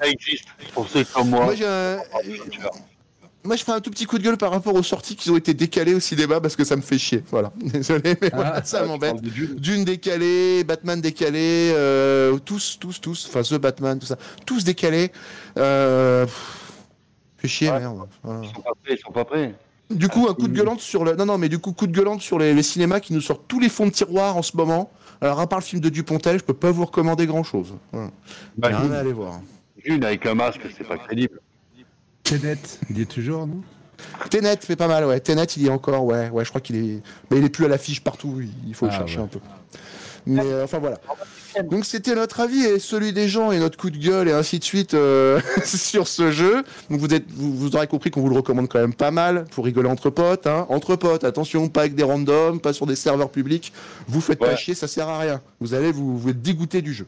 [0.00, 0.44] Ça existe.
[0.72, 1.44] Pour ceux comme moi.
[1.44, 1.98] Moi, j'ai un-
[3.48, 5.36] Moi, je ferai un tout petit coup de gueule par rapport aux sorties qui ont
[5.38, 7.24] été décalées au cinéma parce que ça me fait chier.
[7.30, 9.12] Voilà, désolé, mais voilà, ça m'embête.
[9.12, 9.54] parle de Dune.
[9.54, 15.10] Dune décalé, Batman décalé, euh, tous, tous, tous, enfin The Batman, tout ça, tous décalés.
[15.56, 16.26] Euh...
[17.38, 17.78] Fait chier, Ouais.
[17.80, 18.06] merde.
[18.22, 18.40] Voilà.
[18.44, 19.54] Ils sont pas prêts, ils sont pas prêts.
[19.90, 21.16] Du coup, un coup de gueulante sur le.
[21.16, 23.48] Non, non, mais du coup, coup de gueulante sur les, les cinémas qui nous sortent
[23.48, 24.90] tous les fonds de tiroir en ce moment.
[25.22, 27.72] Alors, à part le film de Dupontel, je peux pas vous recommander grand chose.
[27.92, 28.10] Voilà.
[28.58, 29.40] Bah, rien à aller voir.
[29.82, 31.40] Dune avec un masque, c'est pas crédible.
[32.28, 32.58] Tenet,
[32.90, 33.60] il y est toujours, non?
[34.30, 35.18] Tenet fait pas mal, ouais.
[35.20, 37.02] Tenet, il y est encore, ouais, ouais, je crois qu'il est.
[37.30, 39.24] Mais il est plus à l'affiche partout, il- faut le Ah, chercher ouais.
[39.24, 39.40] un peu.
[40.26, 40.98] Mais euh, enfin voilà.
[41.70, 44.58] Donc c'était notre avis et celui des gens et notre coup de gueule et ainsi
[44.58, 46.62] de suite euh, sur ce jeu.
[46.90, 49.44] Donc vous, êtes, vous, vous aurez compris qu'on vous le recommande quand même pas mal
[49.50, 50.46] pour rigoler entre potes.
[50.46, 50.66] Hein.
[50.68, 53.72] Entre potes, attention, pas avec des randoms, pas sur des serveurs publics.
[54.06, 55.40] Vous faites pas chier, ça sert à rien.
[55.60, 57.06] Vous allez vous, vous dégoûté du jeu.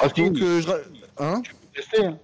[0.00, 0.68] Ah, Donc euh, je...
[1.22, 1.42] hein?
[1.74, 2.18] Tester, hein.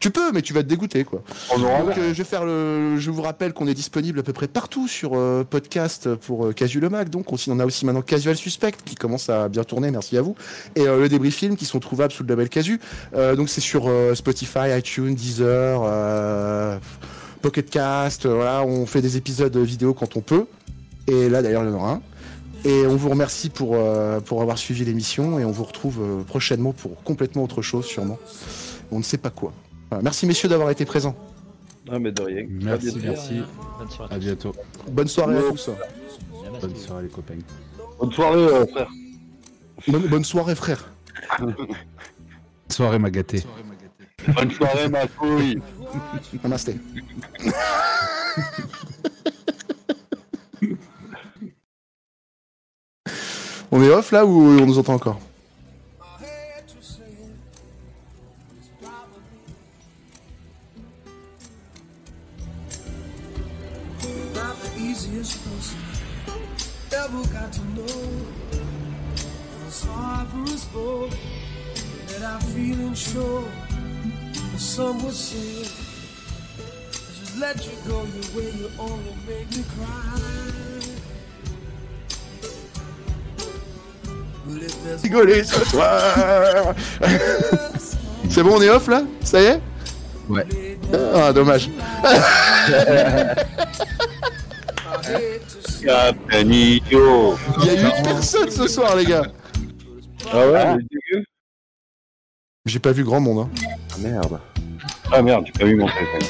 [0.00, 1.22] Tu peux, mais tu vas te dégoûter quoi.
[1.54, 2.96] On aura Donc, euh, je vais faire le.
[2.98, 6.52] Je vous rappelle qu'on est disponible à peu près partout sur euh, podcast pour euh,
[6.52, 7.10] Casu le Mac.
[7.10, 10.34] Donc, on a aussi maintenant Casual Suspect qui commence à bien tourner, merci à vous.
[10.74, 12.80] Et euh, le débris film qui sont trouvables sous le label Casu.
[13.14, 16.80] Donc, c'est sur Spotify, iTunes, Deezer,
[17.42, 18.26] Pocket Cast.
[18.26, 20.46] voilà, on fait des épisodes vidéo quand on peut.
[21.06, 22.02] Et là, d'ailleurs, il y en aura un.
[22.64, 26.22] Et on vous remercie pour, euh, pour avoir suivi l'émission et on vous retrouve euh,
[26.22, 28.18] prochainement pour complètement autre chose, sûrement.
[28.90, 29.52] On ne sait pas quoi.
[29.90, 30.02] Voilà.
[30.04, 31.16] Merci messieurs d'avoir été présents.
[31.90, 32.46] Ah, mais de rien.
[32.48, 33.40] Merci, merci.
[33.78, 34.14] Bonne soirée.
[34.14, 34.54] À bientôt.
[34.90, 35.70] Bonne soirée à tous.
[36.60, 37.38] Bonne soirée les copains.
[37.98, 38.88] Bonne soirée, euh, frère.
[39.88, 40.92] Bonne, bonne soirée, frère.
[42.68, 43.42] Soirée m'a gâté.
[44.28, 45.60] Bonne soirée, ma couille.
[46.42, 46.76] Namasté.
[53.72, 55.18] on est off là ou on nous entend encore?
[72.20, 73.44] That I feel and sure.
[74.52, 79.64] But some would say, I should let you go your way, you only make me
[79.74, 80.20] cry.
[84.46, 86.74] But if there's Rigoler ce soir
[88.28, 89.02] C'est bon, on est off là?
[89.24, 89.60] Ça y est?
[90.28, 90.46] Ouais.
[91.14, 91.70] Ah, dommage.
[95.82, 99.26] Il y a 8 personnes ce soir, les gars.
[100.32, 100.89] Ah ouais, dégueu.
[102.66, 103.38] J'ai pas vu grand monde.
[103.38, 103.48] Hein.
[103.94, 104.38] Ah merde.
[105.10, 106.28] Ah merde, j'ai pas vu mon téléphone.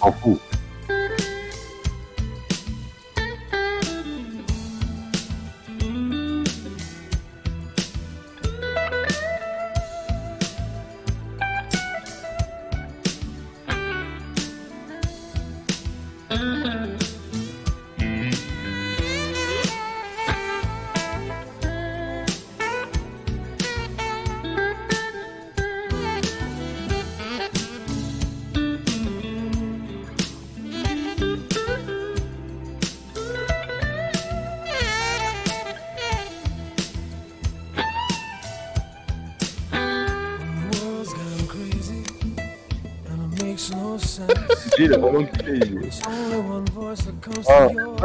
[0.00, 0.38] En fou.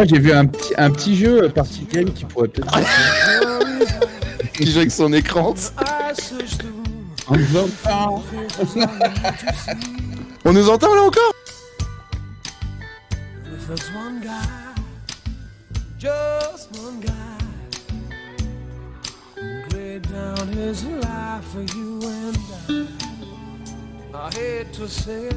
[0.05, 2.79] J'ai vu un petit, un petit jeu party game qui pourrait peut-être.
[4.53, 5.53] Qui joue avec son écran.
[5.53, 6.89] I search the room.
[7.27, 8.07] En disant, ah,
[10.45, 11.33] On nous entend là encore?
[13.45, 14.31] If there's one guy,
[15.99, 17.11] just one guy,
[19.35, 22.37] who laid down his life for you and
[22.67, 22.87] I.
[24.11, 25.35] I hate to say it,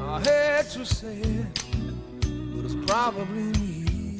[0.00, 1.67] I hate to say it,
[2.70, 4.18] it's probably me.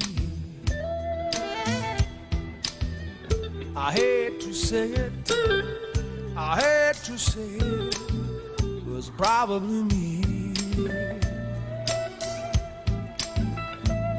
[3.75, 5.31] I hate to say it,
[6.35, 7.95] I hate to say it,
[8.97, 10.23] it's probably me.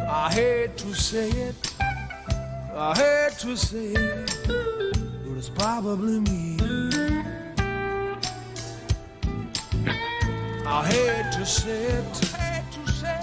[0.09, 1.75] I hate to say it,
[2.73, 6.57] I hate to say it, but it's probably me.
[10.65, 12.40] I hate to say it,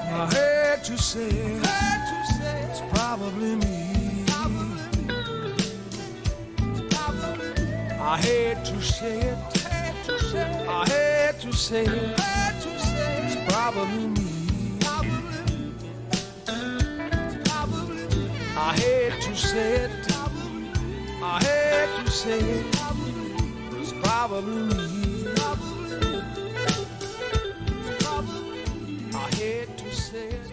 [0.09, 1.61] I hate to say it,
[2.69, 4.25] it's probably me.
[7.99, 9.37] I hate to say it,
[10.67, 14.27] I hate to say it, it's probably me.
[18.59, 19.91] I hate to say it.
[21.21, 22.65] I hate to say it.
[23.79, 25.06] It's probably me.
[30.07, 30.46] says